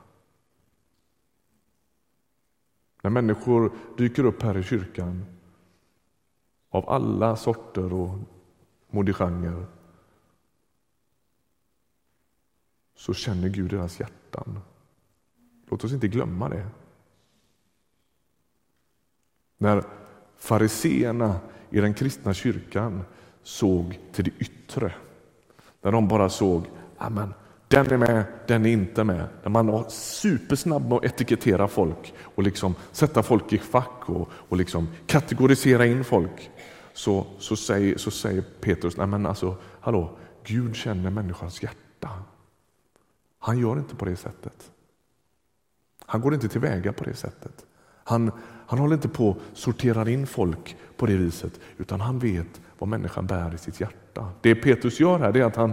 När 3.02 3.10
människor 3.10 3.72
dyker 3.96 4.24
upp 4.24 4.42
här 4.42 4.58
i 4.58 4.62
kyrkan 4.62 5.24
av 6.70 6.90
alla 6.90 7.36
sorter 7.36 7.92
och 7.92 8.18
modigenrer 8.90 9.66
så 12.94 13.14
känner 13.14 13.48
Gud 13.48 13.70
deras 13.70 14.00
hjärtan. 14.00 14.60
Låt 15.68 15.84
oss 15.84 15.92
inte 15.92 16.08
glömma 16.08 16.48
det. 16.48 16.66
När 19.58 19.84
fariseerna 20.36 21.40
i 21.70 21.80
den 21.80 21.94
kristna 21.94 22.34
kyrkan 22.34 23.02
såg 23.42 24.00
till 24.12 24.24
det 24.24 24.30
yttre, 24.38 24.94
när 25.82 25.92
de 25.92 26.08
bara 26.08 26.28
såg 26.28 26.66
Amen, 27.02 27.34
den 27.70 27.92
är 27.92 27.96
med, 27.96 28.24
den 28.46 28.66
är 28.66 28.70
inte 28.70 29.04
med. 29.04 29.26
Där 29.42 29.50
man 29.50 29.68
är 29.68 29.85
supersnabb 29.88 30.88
med 30.88 30.96
att 30.96 31.04
etikettera 31.04 31.68
folk 31.68 32.14
och 32.22 32.42
liksom 32.42 32.74
sätta 32.92 33.22
folk 33.22 33.52
i 33.52 33.59
fack 33.59 34.09
och, 34.09 34.28
och 34.33 34.56
liksom 34.56 34.88
kategorisera 35.06 35.87
in 35.87 36.04
folk. 36.04 36.50
Så, 36.92 37.26
så, 37.38 37.56
säger, 37.56 37.98
så 37.98 38.11
säger 38.11 38.44
Petrus, 38.61 38.96
nej 38.96 39.06
men 39.06 39.26
alltså, 39.26 39.56
hallå, 39.80 40.11
Gud 40.44 40.76
känner 40.76 41.11
människans 41.11 41.62
hjärta. 41.62 42.09
Han 43.38 43.59
gör 43.59 43.78
inte 43.78 43.96
på 43.96 44.04
det 44.04 44.16
sättet. 44.16 44.70
Han 46.06 46.20
går 46.20 46.35
inte 46.35 46.48
tillväga 46.48 46.92
på 46.92 47.04
det 47.04 47.14
sättet. 47.14 47.66
Han, 48.04 48.30
han 48.66 48.78
håller 48.78 48.94
inte 48.94 49.09
på 49.09 49.30
att 49.30 49.59
sortera 49.59 50.11
in 50.11 50.26
folk 50.26 50.76
på 50.96 51.06
det 51.06 51.16
viset, 51.16 51.61
utan 51.78 52.00
han 52.00 52.18
vet 52.18 52.61
vad 52.78 52.88
människan 52.88 53.26
bär 53.26 53.54
i 53.54 53.59
sitt 53.59 53.80
hjärta. 53.80 54.28
Det 54.40 54.54
Petrus 54.54 55.00
gör 55.00 55.18
här 55.18 55.37
är 55.37 55.44
att 55.44 55.56
han, 55.56 55.72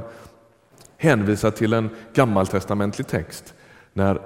hänvisar 0.98 1.52
till 1.52 1.74
en 1.74 1.90
gammaltestamentlig 2.14 3.08
text 3.08 3.54
när 3.94 4.22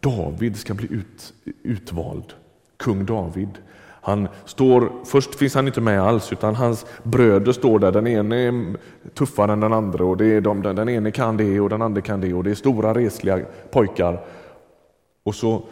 David 0.00 0.56
ska 0.56 0.74
bli 0.74 0.92
ut, 0.92 1.34
utvald, 1.62 2.32
kung 2.76 3.06
David. 3.06 3.48
Han 4.00 4.28
står, 4.44 4.92
först 5.04 5.34
finns 5.34 5.54
han 5.54 5.66
inte 5.66 5.80
med 5.80 6.02
alls, 6.02 6.32
utan 6.32 6.54
hans 6.54 6.86
bröder 7.02 7.52
står 7.52 7.78
där. 7.78 7.92
Den 7.92 8.06
ene 8.06 8.36
är 8.36 8.76
tuffare 9.14 9.52
än 9.52 9.60
den 9.60 9.72
andra 9.72 10.04
och 10.04 10.16
det 10.16 10.26
är 10.26 10.40
de, 10.40 10.62
den 10.62 10.88
ene 10.88 11.10
kan 11.10 11.36
det 11.36 11.60
och 11.60 11.68
den 11.68 11.82
andra 11.82 12.00
kan 12.00 12.20
det 12.20 12.34
och 12.34 12.44
det 12.44 12.50
är 12.50 12.54
stora 12.54 12.94
resliga 12.94 13.40
pojkar. 13.70 14.24
Och 15.22 15.34
så 15.34 15.64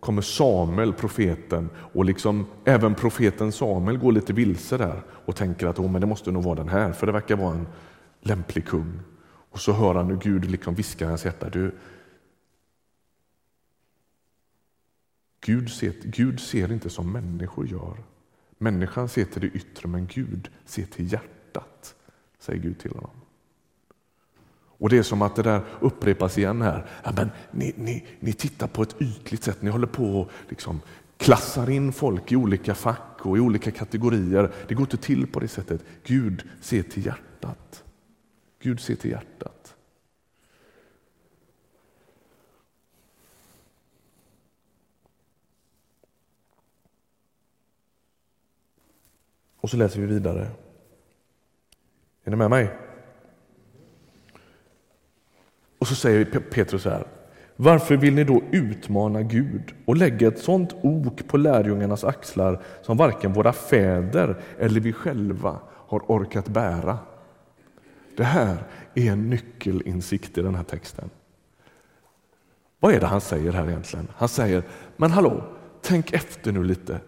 kommer 0.00 0.22
Samuel, 0.22 0.92
profeten, 0.92 1.70
och 1.92 2.04
liksom 2.04 2.46
även 2.64 2.94
profeten 2.94 3.52
Samuel 3.52 3.98
går 3.98 4.12
lite 4.12 4.32
vilse 4.32 4.76
där 4.76 5.02
och 5.10 5.36
tänker 5.36 5.66
att 5.66 5.78
oh, 5.78 5.90
men 5.90 6.00
det 6.00 6.06
måste 6.06 6.30
nog 6.30 6.44
vara 6.44 6.54
den 6.54 6.68
här, 6.68 6.92
för 6.92 7.06
det 7.06 7.12
verkar 7.12 7.36
vara 7.36 7.52
en 7.54 7.66
lämplig 8.20 8.66
kung. 8.66 9.00
Och 9.50 9.60
så 9.60 9.72
hör 9.72 9.94
han 9.94 10.06
hur 10.06 10.16
Gud 10.16 10.50
liksom 10.50 10.74
viskar 10.74 11.06
i 11.06 11.08
hans 11.08 11.24
hjärta. 11.24 11.48
Du, 11.50 11.72
Gud, 15.40 15.70
ser, 15.70 15.94
Gud 16.02 16.40
ser 16.40 16.72
inte 16.72 16.90
som 16.90 17.12
människor 17.12 17.66
gör. 17.66 17.96
Människan 18.58 19.08
ser 19.08 19.24
till 19.24 19.40
det 19.40 19.46
yttre, 19.46 19.88
men 19.88 20.06
Gud 20.06 20.50
ser 20.64 20.84
till 20.84 21.12
hjärtat, 21.12 21.94
säger 22.38 22.62
Gud 22.62 22.78
till 22.78 22.90
honom. 22.90 23.10
Och 24.80 24.88
Det 24.88 24.98
är 24.98 25.02
som 25.02 25.22
att 25.22 25.36
det 25.36 25.42
där 25.42 25.64
upprepas 25.80 26.38
igen 26.38 26.62
här. 26.62 26.86
Ja, 27.04 27.12
men 27.16 27.30
ni, 27.50 27.74
ni, 27.76 28.06
ni 28.20 28.32
tittar 28.32 28.66
på 28.66 28.82
ett 28.82 28.96
ytligt 29.00 29.42
sätt, 29.42 29.62
ni 29.62 29.70
håller 29.70 29.86
på 29.86 30.20
och 30.20 30.30
liksom 30.48 30.80
klassar 31.16 31.70
in 31.70 31.92
folk 31.92 32.32
i 32.32 32.36
olika 32.36 32.74
fack 32.74 33.18
och 33.18 33.36
i 33.36 33.40
olika 33.40 33.70
kategorier. 33.70 34.52
Det 34.68 34.74
går 34.74 34.82
inte 34.82 34.96
till 34.96 35.26
på 35.26 35.40
det 35.40 35.48
sättet. 35.48 35.84
Gud 36.04 36.42
ser 36.60 36.82
till 36.82 37.06
hjärtat. 37.06 37.84
Gud 38.58 38.80
ser 38.80 38.94
till 38.94 39.10
hjärtat. 39.10 39.76
Och 49.60 49.70
så 49.70 49.76
läser 49.76 50.00
vi 50.00 50.06
vidare. 50.06 50.50
Är 52.24 52.30
ni 52.30 52.36
med 52.36 52.50
mig? 52.50 52.70
Och 55.78 55.88
så 55.88 55.94
säger 55.94 56.24
Petrus 56.24 56.82
så 56.82 56.90
här. 56.90 57.06
Varför 57.56 57.96
vill 57.96 58.14
ni 58.14 58.24
då 58.24 58.42
utmana 58.50 59.22
Gud 59.22 59.74
och 59.84 59.96
lägga 59.96 60.28
ett 60.28 60.38
sådant 60.38 60.74
ok 60.82 61.28
på 61.28 61.36
lärjungarnas 61.36 62.04
axlar 62.04 62.62
som 62.82 62.96
varken 62.96 63.32
våra 63.32 63.52
fäder 63.52 64.36
eller 64.58 64.80
vi 64.80 64.92
själva 64.92 65.60
har 65.68 66.00
orkat 66.00 66.48
bära? 66.48 66.98
Det 68.18 68.24
här 68.24 68.56
är 68.94 69.12
en 69.12 69.30
nyckelinsikt 69.30 70.38
i 70.38 70.42
den 70.42 70.54
här 70.54 70.62
texten. 70.62 71.10
Vad 72.80 72.94
är 72.94 73.00
det 73.00 73.06
han 73.06 73.20
säger 73.20 73.52
här 73.52 73.68
egentligen? 73.68 74.08
Han 74.16 74.28
säger, 74.28 74.62
men 74.96 75.10
hallå, 75.10 75.44
tänk 75.82 76.12
efter 76.12 76.52
nu 76.52 76.64
lite. 76.64 77.00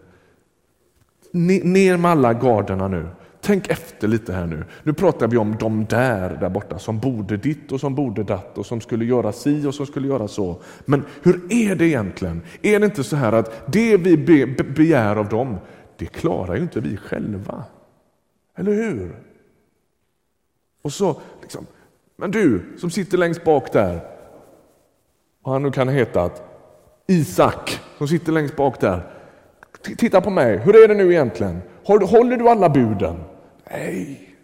Ner 1.31 1.97
med 1.97 2.11
alla 2.11 2.33
garderna 2.33 2.87
nu. 2.87 3.07
Tänk 3.41 3.67
efter 3.67 4.07
lite 4.07 4.33
här 4.33 4.45
nu. 4.45 4.65
Nu 4.83 4.93
pratar 4.93 5.27
vi 5.27 5.37
om 5.37 5.55
de 5.59 5.85
där, 5.85 6.37
där 6.37 6.49
borta, 6.49 6.79
som 6.79 6.99
borde 6.99 7.37
ditt 7.37 7.71
och 7.71 7.79
som 7.79 7.95
borde 7.95 8.23
datt 8.23 8.57
och 8.57 8.65
som 8.65 8.81
skulle 8.81 9.05
göra 9.05 9.31
si 9.31 9.65
och 9.65 9.75
som 9.75 9.85
skulle 9.85 10.07
göra 10.07 10.27
så. 10.27 10.61
Men 10.85 11.05
hur 11.23 11.41
är 11.49 11.75
det 11.75 11.85
egentligen? 11.85 12.41
Är 12.61 12.79
det 12.79 12.85
inte 12.85 13.03
så 13.03 13.15
här 13.15 13.33
att 13.33 13.73
det 13.73 13.97
vi 13.97 14.17
be, 14.17 14.63
begär 14.63 15.15
av 15.15 15.29
dem, 15.29 15.57
det 15.97 16.05
klarar 16.05 16.55
ju 16.55 16.61
inte 16.61 16.79
vi 16.79 16.97
själva? 16.97 17.63
Eller 18.57 18.73
hur? 18.73 19.30
Och 20.81 20.93
så, 20.93 21.21
liksom, 21.41 21.65
men 22.15 22.31
du 22.31 22.63
som 22.77 22.89
sitter 22.89 23.17
längst 23.17 23.43
bak 23.43 23.73
där, 23.73 23.99
vad 25.43 25.53
han 25.53 25.63
nu 25.63 25.71
kan 25.71 25.87
heta, 25.87 26.29
Isak 27.07 27.79
som 27.97 28.07
sitter 28.07 28.31
längst 28.31 28.55
bak 28.55 28.81
där. 28.81 29.13
Titta 29.97 30.21
på 30.21 30.29
mig, 30.29 30.57
hur 30.57 30.83
är 30.83 30.87
det 30.87 30.93
nu 30.93 31.11
egentligen? 31.11 31.61
Håller 31.83 32.37
du 32.37 32.49
alla 32.49 32.69
buden? 32.69 33.23
Nej, 33.71 34.35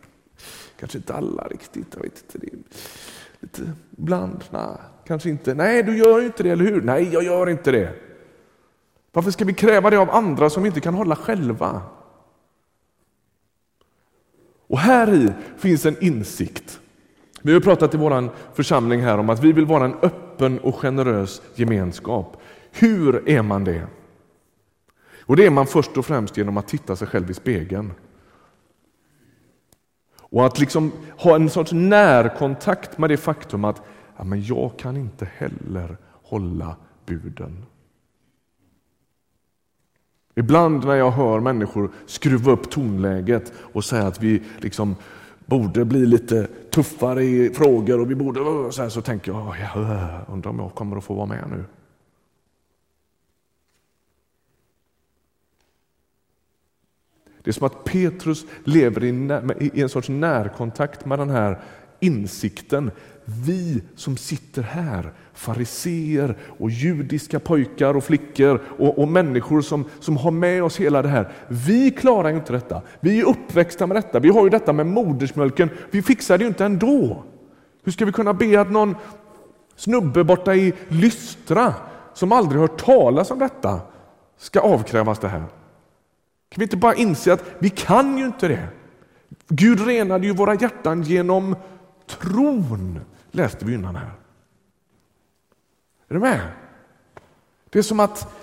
kanske 0.80 0.98
inte 0.98 1.14
alla 1.14 1.44
riktigt. 1.44 1.88
Jag 1.94 2.02
vet 2.02 2.24
inte. 2.34 2.38
Det 2.38 2.58
lite 3.40 3.72
bland. 3.90 4.44
nej, 4.50 4.78
kanske 5.08 5.30
inte. 5.30 5.54
Nej, 5.54 5.84
du 5.84 5.98
gör 5.98 6.22
inte 6.22 6.44
det, 6.44 6.50
eller 6.50 6.66
hur? 6.66 6.82
Nej, 6.82 7.10
jag 7.14 7.24
gör 7.24 7.50
inte 7.50 7.72
det. 7.72 7.94
Varför 9.12 9.32
ska 9.32 9.46
vi 9.46 9.54
kräva 9.54 9.90
det 9.90 9.98
av 9.98 10.10
andra 10.12 10.50
som 10.50 10.64
vi 10.64 10.68
inte 10.68 10.82
kan 10.82 10.94
hålla 10.94 11.16
själva? 11.16 11.82
Och 14.68 14.80
här 14.80 15.14
i 15.14 15.34
finns 15.58 15.86
en 15.86 16.04
insikt. 16.04 16.80
Vi 17.42 17.54
har 17.54 17.60
pratat 17.60 17.94
i 17.94 17.98
vår 17.98 18.30
församling 18.54 19.02
här 19.02 19.18
om 19.18 19.30
att 19.30 19.44
vi 19.44 19.52
vill 19.52 19.66
vara 19.66 19.86
en 19.86 19.96
öppen 20.02 20.60
och 20.60 20.76
generös 20.76 21.42
gemenskap. 21.56 22.42
Hur 22.72 23.30
är 23.30 23.42
man 23.42 23.64
det? 23.64 23.88
Och 25.20 25.36
Det 25.36 25.46
är 25.46 25.50
man 25.50 25.68
först 25.68 25.98
och 25.98 26.06
främst 26.06 26.38
genom 26.38 26.58
att 26.58 26.68
titta 26.68 26.96
sig 26.96 27.08
själv 27.08 27.32
i 27.32 27.34
spegeln. 27.34 27.94
Och 30.20 30.46
att 30.46 30.60
liksom 30.60 30.92
ha 31.18 31.36
en 31.36 31.50
sorts 31.50 31.72
närkontakt 31.72 32.98
med 32.98 33.10
det 33.10 33.18
faktum 33.18 33.66
att 33.66 33.82
ja, 34.18 34.24
men 34.24 34.44
jag 34.44 34.72
kan 34.78 34.98
inte 34.98 35.28
heller 35.38 35.98
hålla 36.24 36.76
buden. 37.06 37.66
Ibland 40.38 40.86
när 40.86 40.96
jag 40.96 41.12
hör 41.12 41.40
människor 41.40 41.92
skruva 42.06 42.52
upp 42.52 42.70
tonläget 42.70 43.54
och 43.58 43.86
säga 43.86 44.08
att 44.08 44.24
vi 44.24 44.44
liksom 44.58 44.96
borde 45.46 45.86
bli 45.86 46.06
lite 46.06 46.48
tuffare 46.72 47.24
i 47.24 47.54
frågor 47.54 48.00
och 48.00 48.12
vi 48.12 48.16
borde 48.16 48.40
så, 48.72 48.82
här, 48.82 48.90
så 48.90 49.02
tänker 49.02 49.32
jag, 49.32 49.56
jag 49.76 50.22
undrar 50.28 50.50
om 50.50 50.60
jag 50.60 50.76
kommer 50.76 50.98
att 50.98 51.04
få 51.04 51.14
vara 51.14 51.26
med 51.26 51.44
nu. 51.50 51.64
Det 57.44 57.50
är 57.50 57.54
som 57.54 57.68
att 57.68 57.84
Petrus 57.84 58.46
lever 58.64 59.04
i 59.04 59.82
en 59.82 59.90
sorts 59.90 60.10
närkontakt 60.10 61.06
med 61.06 61.20
den 61.20 61.30
här 61.30 61.62
insikten. 62.00 62.92
Vi 63.26 63.82
som 63.96 64.18
sitter 64.18 64.62
här, 64.62 65.14
fariseer 65.34 66.38
och 66.60 66.70
judiska 66.70 67.40
pojkar 67.40 67.94
och 67.94 68.04
flickor 68.04 68.62
och, 68.78 69.00
och, 69.00 69.08
människor 69.08 69.62
som, 69.62 69.86
som 70.00 70.18
har 70.18 70.32
med 70.32 70.64
oss 70.64 70.80
hela 70.80 71.02
det 71.02 71.10
här. 71.10 71.32
Vi 71.48 71.92
klarar 71.92 72.30
inte 72.30 72.54
detta. 72.54 72.82
Vi 73.00 73.20
är 73.20 73.26
uppväxta 73.26 73.88
med 73.88 73.98
detta. 73.98 74.20
Vi 74.20 74.30
har 74.30 74.44
ju 74.44 74.50
detta 74.50 74.74
med 74.74 74.86
modersmjölken. 74.86 75.70
Vi 75.92 76.02
fixar 76.02 76.38
det 76.38 76.44
ju 76.44 76.48
inte 76.48 76.66
ändå. 76.66 77.24
Hur 77.84 77.92
ska 77.92 78.06
vi 78.06 78.12
kunna 78.12 78.34
be 78.34 78.62
att 78.62 78.72
någon 78.72 78.96
snubbe 79.76 80.24
borta 80.24 80.56
i 80.56 80.74
Lystra 80.88 81.74
som 82.14 82.32
aldrig 82.32 82.62
hört 82.62 82.86
talas 82.86 83.32
om 83.32 83.40
detta 83.40 83.80
ska 84.38 84.60
avkrävas 84.60 85.20
det 85.20 85.28
här? 85.28 85.40
Kan 86.50 86.60
vi 86.60 86.64
inte 86.64 86.78
bara 86.78 86.96
inse 86.96 87.34
att 87.34 87.44
vi 87.60 87.70
kan 87.70 88.18
ju 88.18 88.26
inte 88.26 88.48
det? 88.48 88.68
Gud 89.48 89.86
renade 89.86 90.28
ju 90.28 90.34
våra 90.34 90.56
hjärtan 90.56 91.04
genom 91.04 91.56
tron, 92.08 93.00
läste 93.32 93.66
vi 93.66 93.74
innan 93.74 93.96
här. 93.96 94.12
Är 96.08 96.14
du 96.14 96.20
med? 96.20 96.42
Det 97.70 97.80
är 97.80 97.84
som 97.84 98.00
att, 98.00 98.34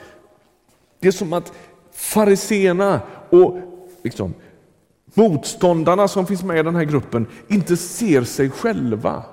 det 1.01 1.09
är 1.09 1.13
som 1.13 1.33
att 1.33 1.53
fariseerna 1.93 3.01
och 3.31 3.59
liksom, 4.03 4.35
motståndarna 5.05 6.09
som 6.09 6.27
finns 6.27 6.43
med 6.43 6.59
i 6.59 6.63
den 6.63 6.75
här 6.75 6.85
gruppen 6.85 7.27
inte 7.49 7.77
ser 7.77 8.25
sig 8.25 8.51
själva. 8.51 9.25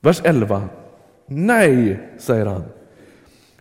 Vers 0.00 0.20
11. 0.24 0.68
Nej, 1.26 2.08
säger 2.18 2.46
han. 2.46 2.64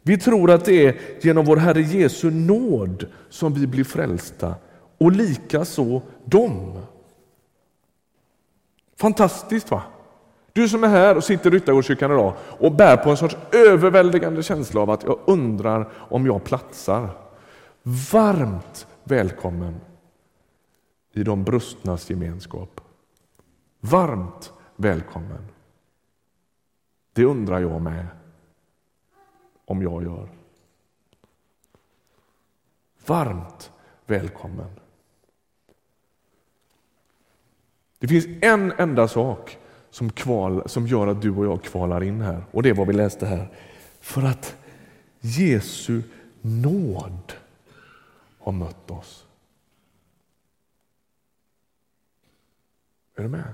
Vi 0.01 0.17
tror 0.17 0.51
att 0.51 0.65
det 0.65 0.85
är 0.85 0.99
genom 1.21 1.45
vår 1.45 1.57
Herre 1.57 1.81
Jesu 1.81 2.31
nåd 2.31 3.05
som 3.29 3.53
vi 3.53 3.67
blir 3.67 3.83
frälsta 3.83 4.55
och 4.97 5.11
likaså 5.11 6.01
dem. 6.25 6.79
Fantastiskt 8.95 9.71
va? 9.71 9.83
Du 10.53 10.69
som 10.69 10.83
är 10.83 10.87
här 10.87 11.17
och 11.17 11.23
sitter 11.23 11.51
i 11.51 11.53
Ryttargårdskyrkan 11.53 12.11
idag 12.11 12.33
och 12.59 12.71
bär 12.71 12.97
på 12.97 13.09
en 13.09 13.17
sorts 13.17 13.37
överväldigande 13.51 14.43
känsla 14.43 14.81
av 14.81 14.89
att 14.89 15.03
jag 15.03 15.19
undrar 15.25 15.91
om 15.95 16.25
jag 16.25 16.43
platsar. 16.43 17.09
Varmt 18.11 18.87
välkommen 19.03 19.81
i 21.11 21.23
de 21.23 21.43
brustnas 21.43 22.09
gemenskap. 22.09 22.81
Varmt 23.79 24.53
välkommen. 24.75 25.47
Det 27.13 27.25
undrar 27.25 27.59
jag 27.59 27.81
med 27.81 28.07
om 29.65 29.81
jag 29.81 30.03
gör. 30.03 30.29
Varmt 33.05 33.71
välkommen. 34.05 34.79
Det 38.03 38.07
finns 38.07 38.25
en 38.41 38.71
enda 38.77 39.07
sak 39.07 39.57
som, 39.89 40.09
kval, 40.09 40.69
som 40.69 40.87
gör 40.87 41.07
att 41.07 41.21
du 41.21 41.31
och 41.31 41.45
jag 41.45 41.63
kvalar 41.63 42.03
in 42.03 42.21
här 42.21 42.43
och 42.51 42.63
det 42.63 42.69
är 42.69 42.73
vad 42.73 42.87
vi 42.87 42.93
läste 42.93 43.25
här. 43.25 43.47
För 43.99 44.21
att 44.21 44.55
Jesu 45.19 46.01
nåd 46.41 47.33
har 48.39 48.51
mött 48.51 48.91
oss. 48.91 49.25
Är 53.15 53.23
du 53.23 53.29
med? 53.29 53.53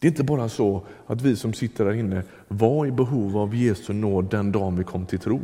Det 0.00 0.06
är 0.06 0.10
inte 0.10 0.24
bara 0.24 0.48
så 0.48 0.86
att 1.06 1.22
vi 1.22 1.36
som 1.36 1.52
sitter 1.52 1.84
här 1.84 1.92
inne 1.92 2.24
var 2.48 2.86
i 2.86 2.92
behov 2.92 3.36
av 3.36 3.54
Jesu 3.54 3.92
nåd 3.92 4.30
den 4.30 4.52
dagen 4.52 4.76
vi 4.76 4.84
kom 4.84 5.06
till 5.06 5.18
tro. 5.18 5.40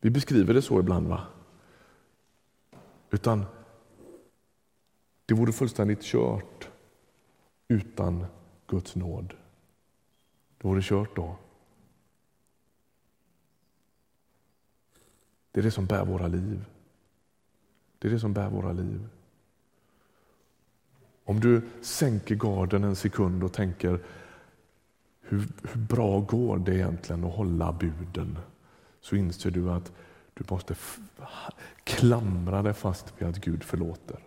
Vi 0.00 0.10
beskriver 0.10 0.54
det 0.54 0.62
så 0.62 0.80
ibland. 0.80 1.06
va? 1.06 1.26
Utan 3.10 3.44
det 5.26 5.34
vore 5.34 5.52
fullständigt 5.52 6.02
kört 6.02 6.68
utan 7.68 8.26
Guds 8.66 8.96
nåd. 8.96 9.34
Det 10.58 10.68
vore 10.68 10.82
kört 10.82 11.16
då. 11.16 11.36
Det 15.52 15.60
är 15.60 15.64
det 15.64 15.70
som 15.70 15.86
bär 15.86 16.04
våra 16.04 16.26
liv. 16.26 16.64
Det 17.98 18.08
är 18.08 18.12
det 18.12 18.20
som 18.20 18.32
bär 18.32 18.50
våra 18.50 18.72
liv. 18.72 19.08
Om 21.30 21.40
du 21.40 21.62
sänker 21.80 22.34
garden 22.34 22.84
en 22.84 22.96
sekund 22.96 23.44
och 23.44 23.52
tänker 23.52 24.00
hur, 25.20 25.48
hur 25.62 25.80
bra 25.80 26.20
går 26.20 26.58
det 26.58 26.74
egentligen 26.74 27.24
att 27.24 27.34
hålla 27.34 27.72
buden? 27.72 28.38
Så 29.00 29.16
inser 29.16 29.50
du 29.50 29.70
att 29.70 29.92
du 30.34 30.44
måste 30.50 30.74
klamra 31.84 32.62
dig 32.62 32.74
fast 32.74 33.14
vid 33.18 33.28
att 33.28 33.36
Gud 33.36 33.64
förlåter. 33.64 34.18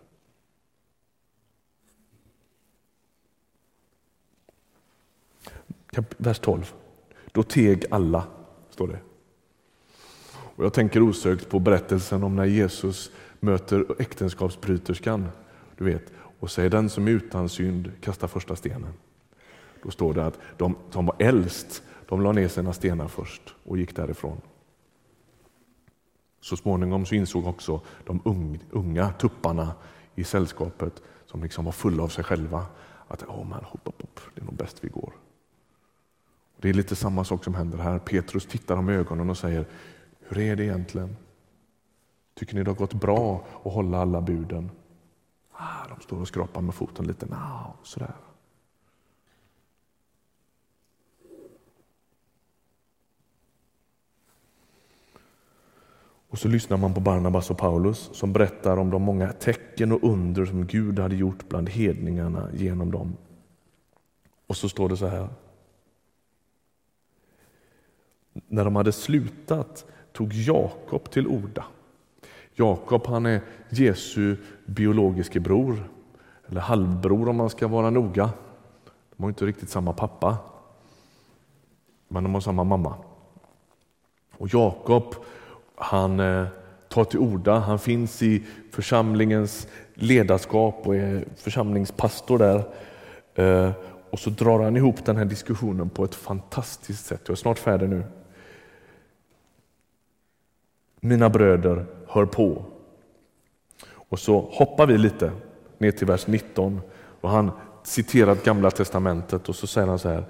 Vers 6.16 6.38
12. 6.38 6.72
Då 7.32 7.42
teg 7.42 7.84
alla, 7.90 8.26
står 8.70 8.88
det. 8.88 9.00
Och 10.32 10.64
jag 10.64 10.72
tänker 10.72 11.02
osökt 11.02 11.48
på 11.48 11.58
berättelsen 11.58 12.22
om 12.22 12.36
när 12.36 12.44
Jesus 12.44 13.10
möter 13.40 13.86
äktenskapsbryterskan. 13.98 15.28
Du 15.76 15.84
vet, 15.84 16.12
och 16.38 16.50
säger 16.50 16.70
den 16.70 16.90
som 16.90 17.08
är 17.08 17.12
utan 17.12 17.48
synd 17.48 17.92
kastar 18.00 18.28
första 18.28 18.56
stenen. 18.56 18.92
Då 19.82 19.90
står 19.90 20.14
det 20.14 20.26
att 20.26 20.38
de 20.56 20.76
som 20.90 21.06
var 21.06 21.16
äldst, 21.18 21.82
de 22.08 22.20
la 22.20 22.32
ner 22.32 22.48
sina 22.48 22.72
stenar 22.72 23.08
först 23.08 23.54
och 23.64 23.78
gick 23.78 23.96
därifrån. 23.96 24.40
Så 26.40 26.56
småningom 26.56 27.06
så 27.06 27.14
insåg 27.14 27.46
också 27.46 27.80
de 28.04 28.20
unga 28.70 29.12
tupparna 29.12 29.74
i 30.14 30.24
sällskapet, 30.24 31.02
som 31.26 31.42
liksom 31.42 31.64
var 31.64 31.72
fulla 31.72 32.02
av 32.02 32.08
sig 32.08 32.24
själva, 32.24 32.66
att 33.08 33.22
oh 33.22 33.44
man, 33.44 33.64
hopp, 33.64 33.86
hopp, 33.86 34.02
hopp, 34.02 34.20
det 34.34 34.40
är 34.40 34.44
nog 34.44 34.54
bäst 34.54 34.84
vi 34.84 34.88
går. 34.88 35.12
Det 36.56 36.68
är 36.68 36.74
lite 36.74 36.96
samma 36.96 37.24
sak 37.24 37.44
som 37.44 37.54
händer 37.54 37.78
här. 37.78 37.98
Petrus 37.98 38.46
tittar 38.46 38.76
dem 38.76 38.90
i 38.90 38.92
ögonen 38.92 39.30
och 39.30 39.38
säger, 39.38 39.66
hur 40.20 40.38
är 40.38 40.56
det 40.56 40.64
egentligen? 40.64 41.16
Tycker 42.34 42.54
ni 42.54 42.62
det 42.62 42.70
har 42.70 42.76
gått 42.76 42.94
bra 42.94 43.46
att 43.64 43.72
hålla 43.72 43.98
alla 43.98 44.20
buden? 44.20 44.70
Ah, 45.56 45.88
de 45.88 46.00
står 46.00 46.20
och 46.20 46.28
skrapar 46.28 46.60
med 46.60 46.74
foten 46.74 47.06
lite. 47.06 47.26
No, 47.26 47.72
sådär. 47.82 48.14
Och 56.34 56.38
så 56.38 56.48
lyssnar 56.48 56.76
man 56.76 56.94
på 56.94 57.00
Barnabas 57.00 57.50
och 57.50 57.58
Paulus 57.58 58.10
som 58.12 58.32
berättar 58.32 58.76
om 58.76 58.90
de 58.90 59.02
många 59.02 59.32
tecken 59.32 59.92
och 59.92 60.04
under 60.04 60.44
som 60.44 60.66
Gud 60.66 60.98
hade 60.98 61.16
gjort 61.16 61.48
bland 61.48 61.68
hedningarna 61.68 62.50
genom 62.54 62.90
dem. 62.90 63.16
Och 64.46 64.56
så 64.56 64.68
står 64.68 64.88
det 64.88 64.96
så 64.96 65.06
här. 65.06 65.28
När 68.32 68.64
de 68.64 68.76
hade 68.76 68.92
slutat 68.92 69.86
tog 70.12 70.32
Jakob 70.32 71.10
till 71.10 71.26
orda. 71.26 71.64
Jakob 72.54 73.06
han 73.06 73.26
är 73.26 73.40
Jesu 73.68 74.36
biologiske 74.66 75.40
bror, 75.40 75.88
eller 76.46 76.60
halvbror 76.60 77.28
om 77.28 77.36
man 77.36 77.50
ska 77.50 77.68
vara 77.68 77.90
noga. 77.90 78.30
De 79.16 79.22
har 79.22 79.28
inte 79.28 79.46
riktigt 79.46 79.70
samma 79.70 79.92
pappa, 79.92 80.36
men 82.08 82.22
de 82.22 82.34
har 82.34 82.40
samma 82.40 82.64
mamma. 82.64 82.94
Och 84.38 84.48
Jakob 84.54 85.14
han 85.76 86.20
eh, 86.20 86.46
tar 86.88 87.04
till 87.04 87.18
orda, 87.18 87.58
han 87.58 87.78
finns 87.78 88.22
i 88.22 88.44
församlingens 88.70 89.68
ledarskap 89.94 90.86
och 90.86 90.96
är 90.96 91.24
församlingspastor 91.36 92.38
där. 92.38 92.64
Eh, 93.34 93.72
och 94.10 94.18
så 94.18 94.30
drar 94.30 94.60
han 94.60 94.76
ihop 94.76 95.04
den 95.04 95.16
här 95.16 95.24
diskussionen 95.24 95.90
på 95.90 96.04
ett 96.04 96.14
fantastiskt 96.14 97.06
sätt. 97.06 97.20
Jag 97.24 97.32
är 97.32 97.36
snart 97.36 97.58
färdig 97.58 97.88
nu. 97.88 98.02
Mina 101.04 101.30
bröder, 101.30 101.86
hör 102.06 102.26
på. 102.26 102.64
Och 103.86 104.18
så 104.18 104.40
hoppar 104.40 104.86
vi 104.86 104.98
lite 104.98 105.32
ner 105.78 105.90
till 105.90 106.06
vers 106.06 106.26
19 106.26 106.80
och 107.20 107.30
han 107.30 107.50
citerar 107.82 108.36
Gamla 108.44 108.70
testamentet 108.70 109.48
och 109.48 109.56
så 109.56 109.66
säger 109.66 109.88
han 109.88 109.98
så 109.98 110.08
här. 110.08 110.24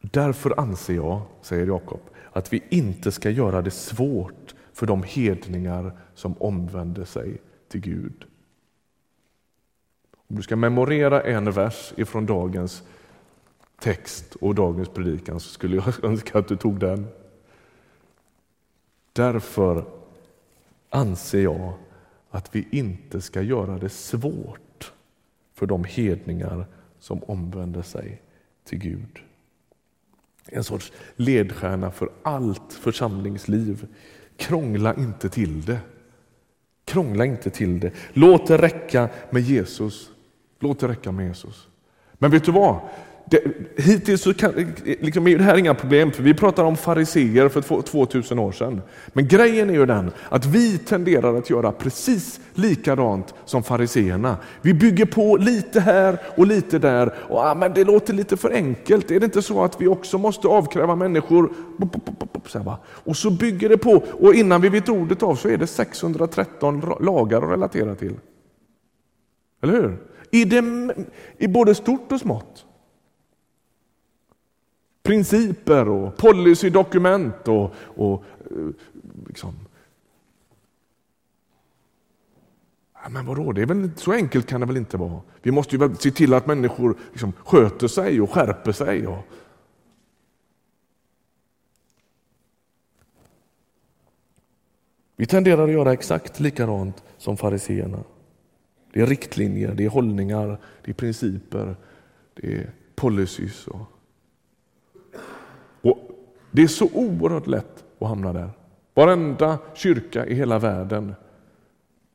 Därför 0.00 0.60
anser 0.60 0.94
jag, 0.94 1.22
säger 1.42 1.66
Jakob, 1.66 2.00
att 2.32 2.52
vi 2.52 2.62
inte 2.68 3.12
ska 3.12 3.30
göra 3.30 3.62
det 3.62 3.70
svårt 3.70 4.54
för 4.72 4.86
de 4.86 5.02
hedningar 5.02 5.92
som 6.14 6.34
omvänder 6.38 7.04
sig 7.04 7.40
till 7.68 7.80
Gud. 7.80 8.24
Om 10.28 10.36
du 10.36 10.42
ska 10.42 10.56
memorera 10.56 11.22
en 11.22 11.50
vers 11.50 11.92
ifrån 11.96 12.26
dagens 12.26 12.82
text 13.80 14.34
och 14.34 14.54
dagens 14.54 14.88
predikan 14.88 15.40
så 15.40 15.48
skulle 15.48 15.76
jag 15.76 15.94
önska 16.04 16.38
att 16.38 16.48
du 16.48 16.56
tog 16.56 16.78
den. 16.78 17.06
Därför 19.16 19.84
anser 20.90 21.42
jag 21.42 21.72
att 22.30 22.54
vi 22.54 22.68
inte 22.70 23.20
ska 23.20 23.42
göra 23.42 23.78
det 23.78 23.88
svårt 23.88 24.92
för 25.54 25.66
de 25.66 25.84
hedningar 25.84 26.66
som 26.98 27.22
omvänder 27.22 27.82
sig 27.82 28.22
till 28.64 28.78
Gud. 28.78 29.18
En 30.48 30.64
sorts 30.64 30.92
ledstjärna 31.16 31.90
för 31.90 32.10
allt 32.22 32.72
församlingsliv. 32.72 33.86
Krångla 34.36 34.94
inte 34.94 35.28
till 35.28 35.64
det. 35.64 35.78
Krångla 36.84 37.24
inte 37.24 37.50
till 37.50 37.80
det. 37.80 37.92
Låt 38.12 38.46
det 38.46 38.58
räcka 38.58 39.08
med 39.30 39.42
Jesus. 39.42 40.10
Låt 40.58 40.80
det 40.80 40.88
räcka 40.88 41.12
med 41.12 41.26
Jesus. 41.26 41.68
Men 42.12 42.30
vet 42.30 42.44
du 42.44 42.52
vad? 42.52 42.80
Det, 43.30 43.42
hittills 43.76 44.22
så 44.22 44.34
kan, 44.34 44.52
liksom, 44.84 45.26
är 45.26 45.38
det 45.38 45.44
här 45.44 45.56
inga 45.58 45.74
problem, 45.74 46.12
för 46.12 46.22
vi 46.22 46.34
pratar 46.34 46.64
om 46.64 46.76
fariseer 46.76 47.48
för 47.48 47.82
2000 47.82 48.38
år 48.38 48.52
sedan. 48.52 48.80
Men 49.12 49.28
grejen 49.28 49.70
är 49.70 49.74
ju 49.74 49.86
den 49.86 50.10
att 50.28 50.46
vi 50.46 50.78
tenderar 50.78 51.34
att 51.34 51.50
göra 51.50 51.72
precis 51.72 52.40
likadant 52.54 53.34
som 53.44 53.62
fariseerna. 53.62 54.36
Vi 54.62 54.74
bygger 54.74 55.06
på 55.06 55.36
lite 55.36 55.80
här 55.80 56.18
och 56.36 56.46
lite 56.46 56.78
där. 56.78 57.14
Och, 57.28 57.38
ah, 57.38 57.54
men 57.54 57.74
det 57.74 57.84
låter 57.84 58.14
lite 58.14 58.36
för 58.36 58.50
enkelt. 58.50 59.10
Är 59.10 59.20
det 59.20 59.26
inte 59.26 59.42
så 59.42 59.64
att 59.64 59.80
vi 59.80 59.86
också 59.86 60.18
måste 60.18 60.48
avkräva 60.48 60.96
människor... 60.96 61.52
Och 62.88 63.16
så 63.16 63.30
bygger 63.30 63.68
det 63.68 63.78
på, 63.78 64.04
och 64.20 64.34
innan 64.34 64.60
vi 64.60 64.68
vet 64.68 64.88
ordet 64.88 65.22
av 65.22 65.34
så 65.34 65.48
är 65.48 65.56
det 65.56 65.66
613 65.66 66.80
lagar 67.00 67.42
att 67.42 67.50
relatera 67.50 67.94
till. 67.94 68.14
Eller 69.62 69.72
hur? 69.72 69.98
I, 70.30 70.44
det, 70.44 70.64
I 71.38 71.48
både 71.48 71.74
stort 71.74 72.12
och 72.12 72.20
smått 72.20 72.65
principer 75.06 75.88
och 75.88 76.16
policydokument 76.16 77.48
och, 77.48 77.74
och 77.76 78.24
eh, 78.40 78.56
liksom. 79.26 79.26
liksom. 79.28 79.54
Men 83.10 83.26
vadå, 83.26 83.52
det 83.52 83.62
är 83.62 83.66
väl, 83.66 83.90
så 83.96 84.12
enkelt 84.12 84.46
kan 84.46 84.60
det 84.60 84.66
väl 84.66 84.76
inte 84.76 84.96
vara? 84.96 85.20
Vi 85.42 85.50
måste 85.50 85.76
ju 85.76 85.94
se 85.94 86.10
till 86.10 86.34
att 86.34 86.46
människor 86.46 86.96
liksom 87.10 87.32
sköter 87.32 87.88
sig 87.88 88.20
och 88.20 88.30
skärper 88.30 88.72
sig. 88.72 89.06
Och... 89.06 89.18
Vi 95.16 95.26
tenderar 95.26 95.64
att 95.64 95.72
göra 95.72 95.92
exakt 95.92 96.40
likadant 96.40 97.04
som 97.18 97.36
fariseerna. 97.36 98.04
Det 98.92 99.00
är 99.00 99.06
riktlinjer, 99.06 99.74
det 99.74 99.84
är 99.84 99.88
hållningar, 99.88 100.58
det 100.84 100.90
är 100.90 100.94
principer, 100.94 101.76
det 102.34 102.54
är 102.54 102.70
policies. 102.94 103.66
Och 103.66 103.95
det 106.56 106.62
är 106.62 106.68
så 106.68 106.88
oerhört 106.92 107.46
lätt 107.46 107.84
att 107.98 108.08
hamna 108.08 108.32
där. 108.32 108.50
Varenda 108.94 109.58
kyrka 109.74 110.26
i 110.26 110.34
hela 110.34 110.58
världen 110.58 111.14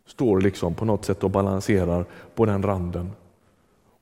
står 0.05 0.41
liksom 0.41 0.73
på 0.73 0.85
något 0.85 1.05
sätt 1.05 1.23
och 1.23 1.29
balanserar 1.29 2.05
på 2.35 2.45
den 2.45 2.63
randen 2.63 3.11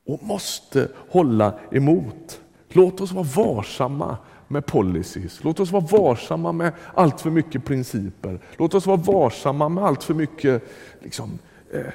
och 0.06 0.22
måste 0.22 0.88
hålla 1.08 1.54
emot. 1.70 2.40
Låt 2.68 3.00
oss 3.00 3.12
vara 3.12 3.26
varsamma 3.36 4.16
med 4.48 4.66
policies. 4.66 5.44
Låt 5.44 5.60
oss 5.60 5.70
vara 5.70 5.84
varsamma 5.90 6.52
med 6.52 6.72
allt 6.94 7.20
för 7.20 7.30
mycket 7.30 7.64
principer. 7.64 8.40
Låt 8.56 8.74
oss 8.74 8.86
vara 8.86 8.96
varsamma 8.96 9.68
med 9.68 9.84
allt 9.84 10.02
för 10.02 10.14
mycket 10.14 10.62
liksom, 11.00 11.38
eh. 11.72 11.92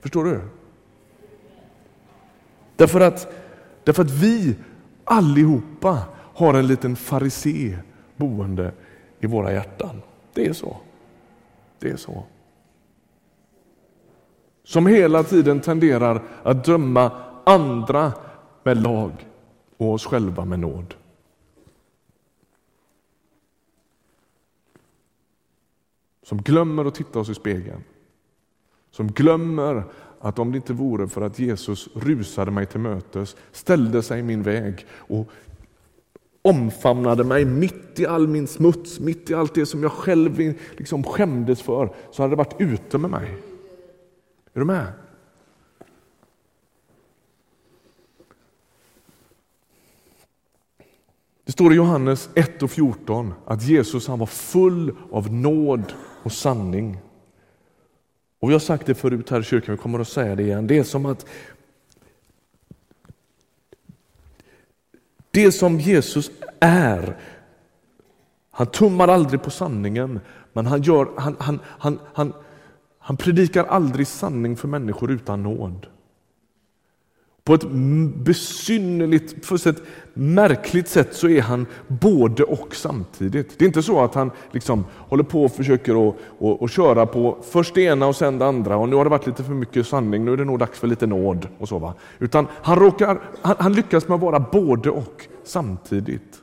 Förstår 0.00 0.24
du? 0.24 0.40
Därför 2.76 3.00
att 3.00 3.32
Därför 3.84 4.02
att 4.02 4.10
vi 4.10 4.56
allihopa 5.04 5.98
har 6.34 6.54
en 6.54 6.66
liten 6.66 6.96
farisé 6.96 7.78
boende 8.16 8.72
i 9.20 9.26
våra 9.26 9.52
hjärtan. 9.52 10.02
Det 10.32 10.46
är 10.46 10.52
så. 10.52 10.76
Det 11.78 11.90
är 11.90 11.96
så. 11.96 12.24
Som 14.64 14.86
hela 14.86 15.22
tiden 15.22 15.60
tenderar 15.60 16.22
att 16.42 16.64
döma 16.64 17.10
andra 17.46 18.12
med 18.62 18.82
lag 18.82 19.28
och 19.76 19.92
oss 19.92 20.06
själva 20.06 20.44
med 20.44 20.58
nåd. 20.58 20.94
Som 26.22 26.38
glömmer 26.38 26.84
att 26.84 26.94
titta 26.94 27.18
oss 27.18 27.28
i 27.28 27.34
spegeln. 27.34 27.84
Som 28.90 29.12
glömmer 29.12 29.84
att 30.24 30.38
om 30.38 30.52
det 30.52 30.56
inte 30.56 30.72
vore 30.72 31.08
för 31.08 31.22
att 31.22 31.38
Jesus 31.38 31.88
rusade 31.94 32.50
mig 32.50 32.66
till 32.66 32.80
mötes, 32.80 33.36
ställde 33.52 34.02
sig 34.02 34.20
i 34.20 34.22
min 34.22 34.42
väg 34.42 34.86
och 34.90 35.30
omfamnade 36.42 37.24
mig 37.24 37.44
mitt 37.44 38.00
i 38.00 38.06
all 38.06 38.28
min 38.28 38.46
smuts, 38.46 39.00
mitt 39.00 39.30
i 39.30 39.34
allt 39.34 39.54
det 39.54 39.66
som 39.66 39.82
jag 39.82 39.92
själv 39.92 40.54
liksom 40.76 41.02
skämdes 41.02 41.62
för, 41.62 41.94
så 42.10 42.22
hade 42.22 42.32
det 42.32 42.36
varit 42.36 42.60
ute 42.60 42.98
med 42.98 43.10
mig. 43.10 43.36
Är 44.54 44.58
du 44.58 44.64
med? 44.64 44.86
Det 51.44 51.52
står 51.52 51.72
i 51.72 51.76
Johannes 51.76 52.30
1 52.34 52.62
och 52.62 52.70
14 52.70 53.34
att 53.46 53.62
Jesus 53.62 54.08
han 54.08 54.18
var 54.18 54.26
full 54.26 54.96
av 55.10 55.32
nåd 55.32 55.92
och 56.22 56.32
sanning. 56.32 56.98
Och 58.44 58.50
Vi 58.50 58.54
har 58.54 58.60
sagt 58.60 58.86
det 58.86 58.94
förut 58.94 59.30
här 59.30 59.40
i 59.40 59.42
kyrkan, 59.42 59.74
vi 59.74 59.82
kommer 59.82 59.98
att 59.98 60.08
säga 60.08 60.34
det 60.34 60.42
igen. 60.42 60.66
Det 60.66 60.78
är 60.78 60.84
som 60.84 61.06
att 61.06 61.26
det 65.30 65.52
som 65.52 65.80
Jesus 65.80 66.30
är, 66.60 67.16
han 68.50 68.66
tummar 68.66 69.08
aldrig 69.08 69.42
på 69.42 69.50
sanningen, 69.50 70.20
men 70.52 70.66
han, 70.66 70.82
gör, 70.82 71.08
han, 71.16 71.36
han, 71.40 71.60
han, 71.66 71.98
han, 72.14 72.32
han 72.98 73.16
predikar 73.16 73.64
aldrig 73.64 74.06
sanning 74.06 74.56
för 74.56 74.68
människor 74.68 75.10
utan 75.10 75.42
nåd. 75.42 75.86
På 77.44 77.54
ett 77.54 77.70
besynnerligt, 78.14 79.52
ett 79.66 79.82
märkligt 80.14 80.88
sätt 80.88 81.14
så 81.14 81.28
är 81.28 81.42
han 81.42 81.66
både 81.88 82.44
och 82.44 82.76
samtidigt. 82.76 83.58
Det 83.58 83.64
är 83.64 83.66
inte 83.66 83.82
så 83.82 84.04
att 84.04 84.14
han 84.14 84.30
liksom 84.50 84.84
håller 84.90 85.24
på 85.24 85.44
och 85.44 85.52
försöker 85.52 86.08
att, 86.08 86.14
att, 86.40 86.62
att 86.62 86.70
köra 86.70 87.06
på 87.06 87.38
först 87.42 87.74
det 87.74 87.82
ena 87.82 88.06
och 88.06 88.16
sen 88.16 88.38
det 88.38 88.46
andra 88.46 88.76
och 88.76 88.88
nu 88.88 88.96
har 88.96 89.04
det 89.04 89.10
varit 89.10 89.26
lite 89.26 89.44
för 89.44 89.52
mycket 89.52 89.86
sanning, 89.86 90.24
nu 90.24 90.32
är 90.32 90.36
det 90.36 90.44
nog 90.44 90.58
dags 90.58 90.78
för 90.78 90.86
lite 90.86 91.06
nåd. 91.06 91.48
och 91.58 91.68
så 91.68 91.78
va? 91.78 91.94
Utan 92.18 92.46
han, 92.52 92.78
råkar, 92.78 93.20
han, 93.42 93.56
han 93.58 93.72
lyckas 93.72 94.08
med 94.08 94.14
att 94.14 94.20
vara 94.20 94.40
både 94.40 94.90
och 94.90 95.26
samtidigt. 95.44 96.42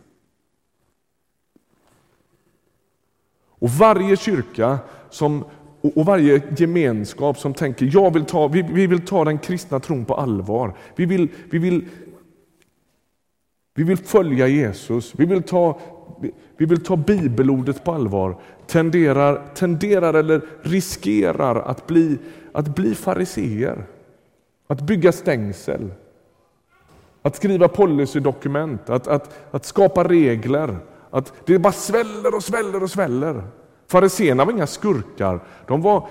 Och 3.59 3.69
varje 3.69 4.17
kyrka 4.17 4.79
som, 5.09 5.45
och 5.81 6.05
varje 6.05 6.41
gemenskap 6.57 7.37
som 7.37 7.53
tänker 7.53 7.89
jag 7.93 8.13
vill 8.13 8.25
ta, 8.25 8.47
vi, 8.47 8.61
vi 8.61 8.87
vill 8.87 9.05
ta 9.05 9.25
den 9.25 9.37
kristna 9.39 9.79
tron 9.79 10.05
på 10.05 10.15
allvar. 10.15 10.73
Vi 10.95 11.05
vill, 11.05 11.29
vi, 11.49 11.59
vill, 11.59 11.85
vi 13.75 13.83
vill 13.83 13.97
följa 13.97 14.47
Jesus. 14.47 15.13
Vi 15.17 15.25
vill 15.25 15.43
ta, 15.43 15.79
vi 16.57 16.65
vill 16.65 16.83
ta 16.83 16.95
bibelordet 16.95 17.83
på 17.83 17.91
allvar. 17.91 18.37
Tenderar, 18.67 19.41
tenderar 19.55 20.13
eller 20.13 20.41
riskerar 20.61 21.55
att 21.55 21.87
bli, 21.87 22.17
att 22.51 22.75
bli 22.75 22.95
fariseer. 22.95 23.83
Att 24.67 24.81
bygga 24.81 25.11
stängsel. 25.11 25.91
Att 27.21 27.35
skriva 27.35 27.67
policydokument, 27.67 28.89
att, 28.89 29.07
att, 29.07 29.35
att 29.51 29.65
skapa 29.65 30.03
regler. 30.03 30.77
Att 31.09 31.33
det 31.45 31.59
bara 31.59 31.73
sväller 31.73 32.35
och 32.35 32.43
sväller 32.43 32.83
och 32.83 32.91
sväller. 32.91 33.43
Fariséerna 33.91 34.45
var 34.45 34.53
inga 34.53 34.67
skurkar, 34.67 35.39
de 35.67 35.81
var 35.81 36.07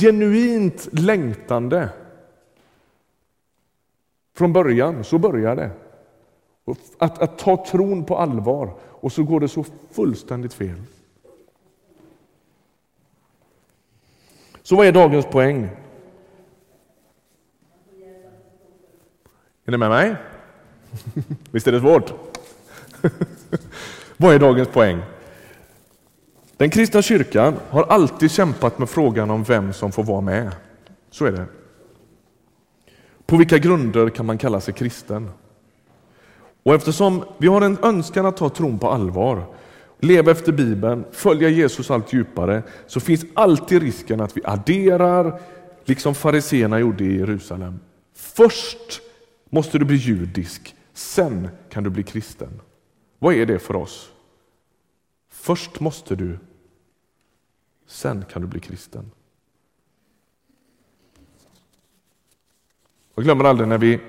genuint 0.00 0.88
längtande. 0.92 1.88
Från 4.36 4.52
början, 4.52 5.04
så 5.04 5.18
började 5.18 5.62
det. 5.62 5.70
Att, 6.98 7.22
att 7.22 7.38
ta 7.38 7.64
tron 7.66 8.04
på 8.04 8.16
allvar 8.16 8.74
och 8.80 9.12
så 9.12 9.22
går 9.22 9.40
det 9.40 9.48
så 9.48 9.64
fullständigt 9.90 10.54
fel. 10.54 10.82
Så 14.62 14.76
vad 14.76 14.86
är 14.86 14.92
dagens 14.92 15.26
poäng? 15.26 15.68
Är 19.64 19.70
ni 19.70 19.76
med 19.76 19.90
mig? 19.90 20.16
Visst 21.50 21.66
är 21.66 21.72
det 21.72 21.80
svårt? 21.80 22.14
Vad 24.16 24.34
är 24.34 24.38
dagens 24.38 24.68
poäng? 24.68 25.02
Den 26.62 26.70
kristna 26.70 27.02
kyrkan 27.02 27.56
har 27.70 27.82
alltid 27.82 28.30
kämpat 28.30 28.78
med 28.78 28.90
frågan 28.90 29.30
om 29.30 29.44
vem 29.44 29.72
som 29.72 29.92
får 29.92 30.04
vara 30.04 30.20
med. 30.20 30.52
Så 31.10 31.24
är 31.24 31.32
det. 31.32 31.46
På 33.26 33.36
vilka 33.36 33.58
grunder 33.58 34.08
kan 34.08 34.26
man 34.26 34.38
kalla 34.38 34.60
sig 34.60 34.74
kristen? 34.74 35.30
Och 36.62 36.74
eftersom 36.74 37.24
vi 37.38 37.46
har 37.46 37.60
en 37.60 37.78
önskan 37.82 38.26
att 38.26 38.36
ta 38.36 38.48
tron 38.48 38.78
på 38.78 38.88
allvar, 38.88 39.44
leva 40.00 40.30
efter 40.30 40.52
Bibeln, 40.52 41.04
följa 41.12 41.48
Jesus 41.48 41.90
allt 41.90 42.12
djupare, 42.12 42.62
så 42.86 43.00
finns 43.00 43.24
alltid 43.34 43.82
risken 43.82 44.20
att 44.20 44.36
vi 44.36 44.40
adderar, 44.44 45.40
liksom 45.84 46.14
fariseerna 46.14 46.80
gjorde 46.80 47.04
i 47.04 47.18
Jerusalem. 47.18 47.80
Först 48.14 49.00
måste 49.50 49.78
du 49.78 49.84
bli 49.84 49.96
judisk, 49.96 50.74
sen 50.94 51.48
kan 51.70 51.84
du 51.84 51.90
bli 51.90 52.02
kristen. 52.02 52.60
Vad 53.18 53.34
är 53.34 53.46
det 53.46 53.58
för 53.58 53.76
oss? 53.76 54.08
Först 55.30 55.80
måste 55.80 56.16
du, 56.16 56.38
sen 57.92 58.24
kan 58.32 58.42
du 58.42 58.48
bli 58.48 58.60
kristen. 58.60 59.10
Jag 63.14 63.24
glömmer 63.24 63.44
aldrig 63.44 63.68
när 63.68 63.78
vi 63.78 64.00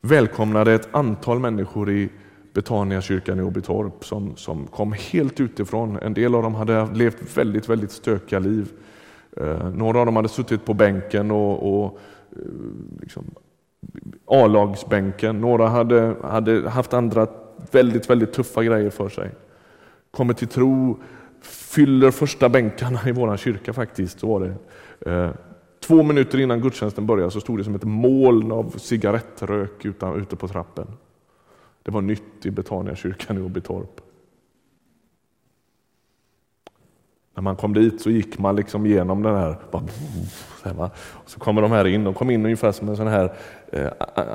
välkomnade 0.00 0.74
ett 0.74 0.94
antal 0.94 1.38
människor 1.38 1.90
i 1.90 2.08
Betania 2.52 3.00
kyrkan 3.00 3.38
i 3.40 3.42
Åbytorp 3.42 4.04
som, 4.04 4.36
som 4.36 4.66
kom 4.66 4.92
helt 4.92 5.40
utifrån. 5.40 5.98
En 6.02 6.14
del 6.14 6.34
av 6.34 6.42
dem 6.42 6.54
hade 6.54 6.86
levt 6.94 7.36
väldigt, 7.36 7.68
väldigt 7.68 7.92
stökiga 7.92 8.38
liv. 8.38 8.72
Eh, 9.36 9.70
några 9.70 10.00
av 10.00 10.06
dem 10.06 10.16
hade 10.16 10.28
suttit 10.28 10.64
på 10.64 10.74
bänken 10.74 11.30
och, 11.30 11.82
och 11.84 11.98
eh, 12.32 12.38
liksom, 13.00 13.24
A-lagsbänken. 14.26 15.40
Några 15.40 15.68
hade, 15.68 16.16
hade 16.22 16.70
haft 16.70 16.94
andra 16.94 17.26
väldigt, 17.70 18.10
väldigt 18.10 18.32
tuffa 18.32 18.64
grejer 18.64 18.90
för 18.90 19.08
sig. 19.08 19.30
Kommer 20.10 20.34
till 20.34 20.48
tro, 20.48 20.98
fyller 21.40 22.10
första 22.10 22.48
bänkarna 22.48 23.00
i 23.06 23.12
vår 23.12 23.36
kyrka 23.36 23.72
faktiskt. 23.72 24.20
Så 24.20 24.26
var 24.26 24.40
det. 24.40 24.54
Eh, 25.10 25.30
två 25.80 26.02
minuter 26.02 26.40
innan 26.40 26.60
gudstjänsten 26.60 27.06
började 27.06 27.30
så 27.30 27.40
stod 27.40 27.58
det 27.58 27.64
som 27.64 27.74
ett 27.74 27.84
moln 27.84 28.52
av 28.52 28.74
cigarettrök 28.78 29.84
utan, 29.84 30.20
ute 30.20 30.36
på 30.36 30.48
trappen. 30.48 30.86
Det 31.82 31.90
var 31.90 32.00
nytt 32.00 32.46
i 32.46 32.50
Betaniakyrkan 32.50 33.38
i 33.38 33.40
Åbytorp. 33.40 34.00
När 37.34 37.42
man 37.42 37.56
kom 37.56 37.74
dit 37.74 38.00
så 38.00 38.10
gick 38.10 38.38
man 38.38 38.56
liksom 38.56 38.86
igenom 38.86 39.22
den 39.22 39.36
här. 39.36 39.56
Bara, 39.70 40.90
så 41.26 41.40
kommer 41.40 41.62
de 41.62 41.72
här 41.72 41.86
in. 41.86 42.04
De 42.04 42.14
kom 42.14 42.30
in 42.30 42.44
ungefär 42.44 42.72
som 42.72 42.88
en 42.88 42.96
sån 42.96 43.06
här 43.06 43.32
eh, 43.72 43.88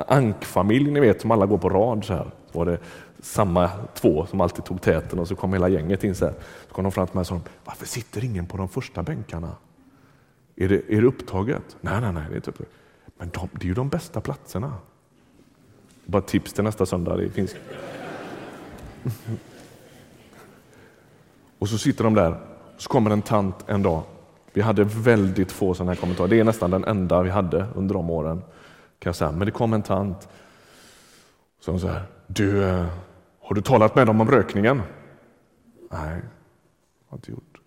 ankfamilj, 0.08 0.90
ni 0.90 1.00
vet, 1.00 1.20
som 1.20 1.30
alla 1.30 1.46
går 1.46 1.58
på 1.58 1.68
rad. 1.68 2.04
Så, 2.04 2.12
här. 2.12 2.30
så 2.52 2.58
var 2.58 2.66
det 2.66 2.78
samma 3.26 3.70
två 3.94 4.26
som 4.26 4.40
alltid 4.40 4.64
tog 4.64 4.82
täten 4.82 5.18
och 5.18 5.28
så 5.28 5.36
kom 5.36 5.52
hela 5.52 5.68
gänget 5.68 6.04
in. 6.04 6.14
Så, 6.14 6.24
här. 6.24 6.34
så 6.68 6.74
kom 6.74 6.84
de 6.84 6.92
fram 6.92 7.06
till 7.06 7.14
mig 7.14 7.20
och 7.20 7.26
sa, 7.26 7.40
varför 7.64 7.86
sitter 7.86 8.24
ingen 8.24 8.46
på 8.46 8.56
de 8.56 8.68
första 8.68 9.02
bänkarna? 9.02 9.50
Är 10.56 10.68
det, 10.68 10.82
är 10.88 11.00
det 11.00 11.06
upptaget? 11.06 11.76
Nej, 11.80 12.00
nej, 12.00 12.12
nej, 12.12 12.24
det 12.30 12.36
är 12.36 12.40
typ 12.40 12.46
inte 12.46 12.62
upptaget. 12.62 12.72
Men 13.18 13.30
de, 13.30 13.48
det 13.52 13.64
är 13.64 13.68
ju 13.68 13.74
de 13.74 13.88
bästa 13.88 14.20
platserna. 14.20 14.72
Bara 16.04 16.22
tips 16.22 16.52
till 16.52 16.64
nästa 16.64 16.86
söndag. 16.86 17.16
Det 17.16 17.30
finns. 17.30 17.54
och 21.58 21.68
så 21.68 21.78
sitter 21.78 22.04
de 22.04 22.14
där 22.14 22.40
så 22.76 22.88
kommer 22.88 23.10
en 23.10 23.22
tant 23.22 23.64
en 23.66 23.82
dag. 23.82 24.02
Vi 24.52 24.60
hade 24.60 24.84
väldigt 24.84 25.52
få 25.52 25.74
sådana 25.74 25.92
här 25.92 26.00
kommentarer. 26.00 26.28
Det 26.28 26.40
är 26.40 26.44
nästan 26.44 26.70
den 26.70 26.84
enda 26.84 27.22
vi 27.22 27.30
hade 27.30 27.66
under 27.74 27.94
de 27.94 28.10
åren. 28.10 28.42
Kan 28.98 29.10
jag 29.10 29.16
säga. 29.16 29.32
Men 29.32 29.46
det 29.46 29.52
kom 29.52 29.72
en 29.72 29.82
tant. 29.82 30.28
Som 31.60 31.80
så 31.80 31.88
här, 31.88 32.02
du, 32.26 32.64
eh, 32.64 32.86
har 33.46 33.54
du 33.54 33.60
talat 33.60 33.94
med 33.94 34.06
dem 34.06 34.20
om 34.20 34.30
rökningen? 34.30 34.82
Nej, 35.90 36.22
har 37.06 37.18
inte 37.18 37.30
gjort. 37.30 37.60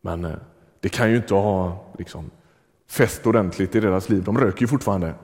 Men 0.00 0.24
eh, 0.24 0.36
det 0.80 0.88
kan 0.88 1.10
ju 1.10 1.16
inte 1.16 1.34
ha 1.34 1.86
liksom, 1.98 2.30
fäst 2.86 3.26
ordentligt 3.26 3.74
i 3.74 3.80
deras 3.80 4.08
liv. 4.08 4.24
De 4.24 4.38
röker 4.38 4.60
ju 4.60 4.66
fortfarande. 4.66 5.14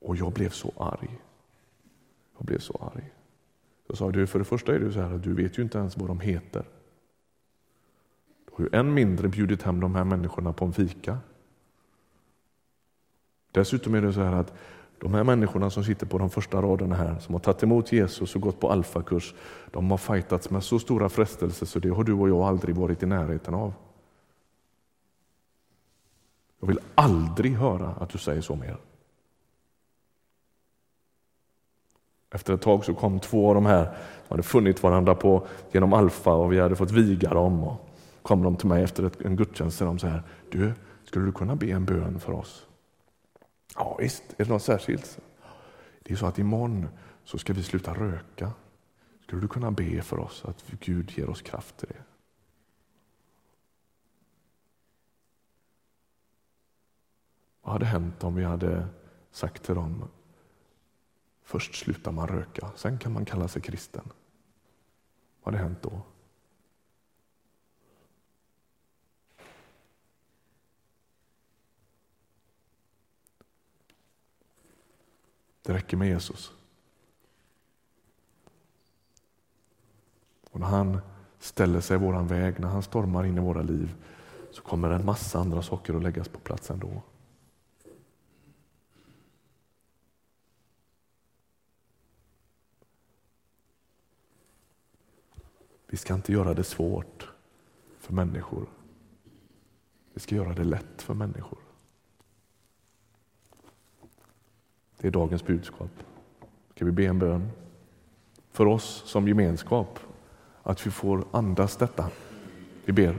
Och 0.00 0.16
jag 0.16 0.32
blev 0.32 0.50
så 0.50 0.72
arg. 0.76 1.18
Jag 2.36 2.46
blev 2.46 2.58
så 2.58 2.90
arg. 2.94 3.12
Jag 3.86 3.96
sa, 3.96 4.10
du, 4.10 4.26
för 4.26 4.38
det 4.38 4.44
första 4.44 4.74
är 4.74 4.78
det 4.78 4.92
så 4.92 5.00
här 5.00 5.14
att 5.14 5.22
du 5.22 5.34
vet 5.34 5.58
ju 5.58 5.62
inte 5.62 5.78
ens 5.78 5.96
vad 5.96 6.08
de 6.08 6.20
heter. 6.20 6.64
Du 8.46 8.52
har 8.52 8.64
ju 8.64 8.78
än 8.78 8.94
mindre 8.94 9.28
bjudit 9.28 9.62
hem 9.62 9.80
de 9.80 9.94
här 9.94 10.04
människorna 10.04 10.52
på 10.52 10.64
en 10.64 10.72
fika. 10.72 11.18
Dessutom 13.50 13.94
är 13.94 14.02
det 14.02 14.12
så 14.12 14.20
här 14.20 14.32
att 14.32 14.54
de 15.00 15.14
här 15.14 15.24
människorna 15.24 15.70
som 15.70 15.84
sitter 15.84 16.06
på 16.06 16.18
de 16.18 16.30
första 16.30 16.62
raderna 16.62 16.94
här, 16.94 17.18
som 17.18 17.34
har 17.34 17.40
tagit 17.40 17.62
emot 17.62 17.92
Jesus 17.92 18.34
och 18.34 18.40
gått 18.40 18.60
på 18.60 18.70
alfakurs, 18.70 19.34
de 19.70 19.90
har 19.90 19.98
fightats 19.98 20.50
med 20.50 20.64
så 20.64 20.78
stora 20.78 21.08
frestelser 21.08 21.66
så 21.66 21.78
det 21.78 21.88
har 21.88 22.04
du 22.04 22.12
och 22.12 22.28
jag 22.28 22.40
aldrig 22.40 22.76
varit 22.76 23.02
i 23.02 23.06
närheten 23.06 23.54
av. 23.54 23.72
Jag 26.60 26.68
vill 26.68 26.80
aldrig 26.94 27.56
höra 27.56 27.88
att 27.88 28.10
du 28.10 28.18
säger 28.18 28.40
så 28.40 28.56
mer. 28.56 28.76
Efter 32.30 32.54
ett 32.54 32.62
tag 32.62 32.84
så 32.84 32.94
kom 32.94 33.20
två 33.20 33.48
av 33.48 33.54
de 33.54 33.66
här 33.66 33.84
som 33.84 33.94
hade 34.28 34.42
funnit 34.42 34.82
varandra 34.82 35.14
på, 35.14 35.46
genom 35.72 35.92
Alfa 35.92 36.32
och 36.32 36.52
vi 36.52 36.60
hade 36.60 36.76
fått 36.76 36.90
viga 36.90 37.34
dem. 37.34 37.64
Och 37.64 37.88
kom 38.22 38.42
de 38.42 38.56
till 38.56 38.68
mig 38.68 38.82
efter 38.82 39.10
en 39.24 39.36
gudstjänst 39.36 39.80
och 39.80 39.86
de 39.86 39.98
så 39.98 40.06
här, 40.06 40.22
du, 40.50 40.72
skulle 41.04 41.24
du 41.24 41.32
kunna 41.32 41.56
be 41.56 41.66
en 41.66 41.84
bön 41.84 42.20
för 42.20 42.32
oss? 42.32 42.67
Ja 43.78 43.96
visst, 43.98 44.22
är 44.36 44.44
det 44.44 44.50
något 44.50 44.62
särskilt? 44.62 45.18
Det 46.02 46.12
är 46.12 46.16
så 46.16 46.26
att 46.26 46.38
imorgon 46.38 46.88
så 47.24 47.38
ska 47.38 47.52
vi 47.52 47.62
sluta 47.62 47.94
röka. 47.94 48.52
Skulle 49.22 49.40
du 49.40 49.48
kunna 49.48 49.70
be 49.70 50.02
för 50.02 50.18
oss 50.18 50.44
att 50.44 50.64
Gud 50.80 51.10
ger 51.10 51.30
oss 51.30 51.42
kraft 51.42 51.76
till 51.76 51.88
det? 51.88 52.02
Vad 57.60 57.72
hade 57.72 57.86
hänt 57.86 58.24
om 58.24 58.34
vi 58.34 58.44
hade 58.44 58.88
sagt 59.30 59.62
till 59.62 59.74
dem 59.74 60.08
Först 61.42 61.74
slutar 61.74 62.12
man 62.12 62.28
röka, 62.28 62.72
sen 62.76 62.98
kan 62.98 63.12
man 63.12 63.24
kalla 63.24 63.48
sig 63.48 63.62
kristen. 63.62 64.08
Vad 65.42 65.54
hade 65.54 65.64
hänt 65.64 65.82
då? 65.82 66.02
Det 75.68 75.74
räcker 75.74 75.96
med 75.96 76.08
Jesus. 76.08 76.52
Och 80.50 80.60
när 80.60 80.66
han 80.66 81.00
ställer 81.38 81.80
sig 81.80 81.96
i 81.96 82.00
vår 82.00 82.22
väg, 82.22 82.60
när 82.60 82.68
han 82.68 82.82
stormar 82.82 83.24
in 83.24 83.38
i 83.38 83.40
våra 83.40 83.62
liv, 83.62 83.94
så 84.50 84.62
kommer 84.62 84.90
en 84.90 85.04
massa 85.04 85.38
andra 85.38 85.62
saker 85.62 85.94
att 85.94 86.02
läggas 86.02 86.28
på 86.28 86.38
plats 86.38 86.70
ändå. 86.70 87.02
Vi 95.86 95.96
ska 95.96 96.14
inte 96.14 96.32
göra 96.32 96.54
det 96.54 96.64
svårt 96.64 97.32
för 97.98 98.12
människor. 98.12 98.66
Vi 100.14 100.20
ska 100.20 100.34
göra 100.34 100.54
det 100.54 100.64
lätt 100.64 101.02
för 101.02 101.14
människor. 101.14 101.67
Det 105.00 105.06
är 105.06 105.12
dagens 105.12 105.46
budskap. 105.46 105.90
Ska 106.74 106.84
vi 106.84 106.92
be 106.92 107.04
en 107.04 107.18
bön? 107.18 107.50
för 108.58 108.66
oss 108.66 109.02
som 109.06 109.28
gemenskap 109.28 109.98
att 110.62 110.86
vi 110.86 110.90
får 110.90 111.24
andas 111.30 111.76
detta. 111.76 112.10
Vi 112.84 112.92
ber. 112.92 113.16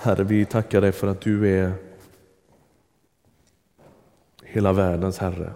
Herre, 0.00 0.24
vi 0.24 0.44
tackar 0.44 0.80
dig 0.80 0.92
för 0.92 1.06
att 1.06 1.20
du 1.20 1.48
är 1.48 1.72
hela 4.42 4.72
världens 4.72 5.18
Herre. 5.18 5.52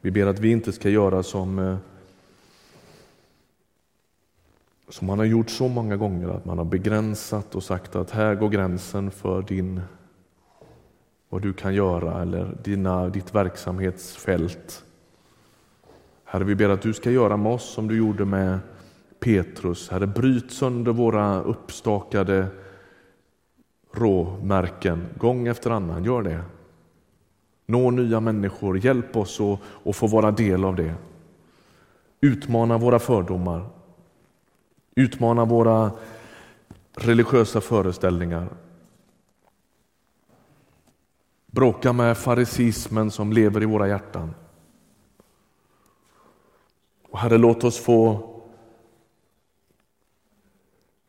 Vi 0.00 0.10
ber 0.10 0.26
att 0.26 0.38
vi 0.38 0.50
inte 0.50 0.72
ska 0.72 0.88
göra 0.88 1.22
som, 1.22 1.58
eh, 1.58 1.76
som 4.88 5.06
man 5.06 5.18
har 5.18 5.26
gjort 5.26 5.50
så 5.50 5.68
många 5.68 5.96
gånger, 5.96 6.28
att 6.28 6.44
man 6.44 6.58
har 6.58 6.64
begränsat 6.64 7.54
och 7.54 7.62
sagt 7.62 7.96
att 7.96 8.10
här 8.10 8.34
går 8.34 8.48
gränsen 8.48 9.10
för 9.10 9.42
din, 9.42 9.80
vad 11.28 11.42
du 11.42 11.52
kan 11.52 11.74
göra 11.74 12.22
eller 12.22 12.56
dina, 12.62 13.08
ditt 13.08 13.34
verksamhetsfält. 13.34 14.84
Herre, 16.24 16.44
vi 16.44 16.54
ber 16.54 16.68
att 16.68 16.82
du 16.82 16.94
ska 16.94 17.10
göra 17.10 17.36
med 17.36 17.52
oss 17.52 17.74
som 17.74 17.88
du 17.88 17.96
gjorde 17.96 18.24
med 18.24 18.58
Petrus. 19.20 19.88
Herre, 19.90 20.06
bryt 20.06 20.52
sönder 20.52 20.92
våra 20.92 21.42
uppstakade 21.42 22.46
råmärken 23.92 25.06
gång 25.18 25.46
efter 25.46 25.70
annan. 25.70 26.04
Gör 26.04 26.22
det. 26.22 26.40
Nå 27.66 27.90
nya 27.90 28.20
människor, 28.20 28.78
hjälp 28.78 29.16
oss 29.16 29.40
att, 29.40 29.58
att 29.84 29.96
få 29.96 30.06
vara 30.06 30.30
del 30.30 30.64
av 30.64 30.76
det. 30.76 30.94
Utmana 32.20 32.78
våra 32.78 32.98
fördomar. 32.98 33.66
Utmana 34.94 35.44
våra 35.44 35.90
religiösa 36.96 37.60
föreställningar. 37.60 38.48
Bråka 41.58 41.92
med 41.92 42.18
farisismen 42.18 43.10
som 43.10 43.32
lever 43.32 43.62
i 43.62 43.66
våra 43.66 43.88
hjärtan. 43.88 44.34
Och 47.08 47.18
Herre, 47.18 47.38
låt 47.38 47.64
oss 47.64 47.78
få 47.78 48.30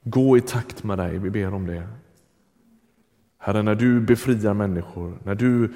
gå 0.03 0.37
i 0.37 0.41
takt 0.41 0.83
med 0.83 0.97
dig. 0.97 1.17
Vi 1.17 1.29
ber 1.29 1.53
om 1.53 1.67
det. 1.67 1.87
Herre, 3.37 3.61
när 3.61 3.75
du 3.75 4.01
befriar 4.01 4.53
människor, 4.53 5.17
när 5.23 5.35
du 5.35 5.73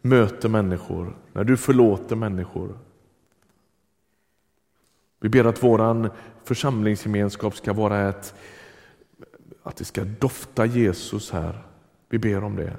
möter 0.00 0.48
människor, 0.48 1.16
när 1.32 1.44
du 1.44 1.56
förlåter 1.56 2.16
människor. 2.16 2.78
Vi 5.20 5.28
ber 5.28 5.44
att 5.44 5.62
vår 5.62 6.10
församlingsgemenskap 6.44 7.56
ska 7.56 7.72
vara 7.72 8.08
ett, 8.08 8.34
att 9.62 9.76
det 9.76 9.84
ska 9.84 10.04
dofta 10.04 10.66
Jesus 10.66 11.30
här. 11.30 11.62
Vi 12.08 12.18
ber 12.18 12.44
om 12.44 12.56
det. 12.56 12.76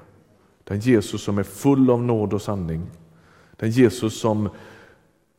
Den 0.63 0.79
Jesus 0.79 1.23
som 1.23 1.37
är 1.37 1.43
full 1.43 1.89
av 1.89 2.03
nåd 2.03 2.33
och 2.33 2.41
sanning. 2.41 2.91
Den 3.55 3.69
Jesus 3.69 4.19
som 4.19 4.49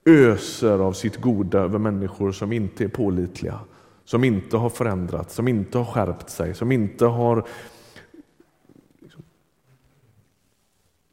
öser 0.04 0.78
av 0.78 0.92
sitt 0.92 1.16
goda 1.16 1.58
över 1.58 1.78
människor 1.78 2.32
som 2.32 2.52
inte 2.52 2.84
är 2.84 2.88
pålitliga, 2.88 3.60
som 4.04 4.24
inte 4.24 4.56
har 4.56 4.70
förändrats, 4.70 5.34
som 5.34 5.48
inte 5.48 5.78
har 5.78 5.84
skärpt 5.84 6.30
sig, 6.30 6.54
som 6.54 6.72
inte 6.72 7.06
har 7.06 7.46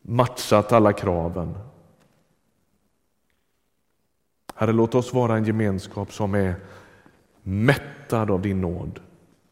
matchat 0.01 0.72
alla 0.72 0.93
kraven. 0.93 1.57
Herre, 4.55 4.74
låt 4.74 4.95
oss 4.95 5.14
vara 5.14 5.38
en 5.38 5.45
gemenskap 5.45 6.14
som 6.14 6.36
är 6.36 6.55
mättad 7.43 8.32
av 8.32 8.41
din 8.41 8.62
nåd, 8.62 8.99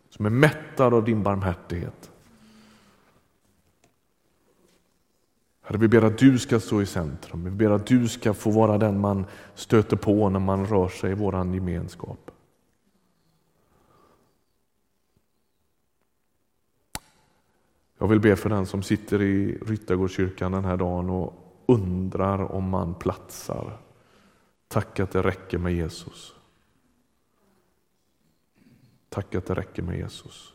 som 0.10 0.26
är 0.26 0.30
mättad 0.30 0.94
av 0.94 1.04
din 1.04 1.24
barmhärtighet. 1.24 2.09
Herre, 5.70 5.78
vi 5.78 5.88
ber 5.88 6.02
att 6.02 6.18
du 6.18 6.40
ska 6.40 6.60
stå 6.60 6.82
i 6.82 6.86
centrum. 6.86 7.44
Vi 7.44 7.52
ber 7.52 7.70
att 7.70 7.86
du 7.86 8.08
ska 8.08 8.34
få 8.34 8.52
vara 8.52 8.78
den 8.78 9.00
man 9.00 9.26
stöter 9.56 9.98
på 9.98 10.30
när 10.30 10.40
man 10.40 10.66
rör 10.66 10.88
sig 10.88 11.12
i 11.12 11.14
vår 11.14 11.54
gemenskap. 11.54 12.32
Jag 17.98 18.08
vill 18.08 18.20
be 18.20 18.36
för 18.36 18.50
den 18.50 18.66
som 18.66 18.84
sitter 18.84 19.22
i 19.22 19.58
Ryttargårdskyrkan 19.58 20.52
den 20.52 20.66
här 20.66 20.78
dagen 20.78 21.10
och 21.10 21.34
undrar 21.66 22.52
om 22.52 22.70
man 22.70 22.94
platsar. 22.96 23.78
Tack 24.68 25.00
att 25.00 25.12
det 25.12 25.22
räcker 25.22 25.58
med 25.58 25.74
Jesus. 25.74 26.36
Tack 29.10 29.36
att 29.36 29.46
det 29.46 29.54
räcker 29.54 29.84
med 29.84 29.98
Jesus. 29.98 30.54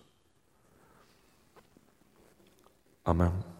Amen. 3.03 3.54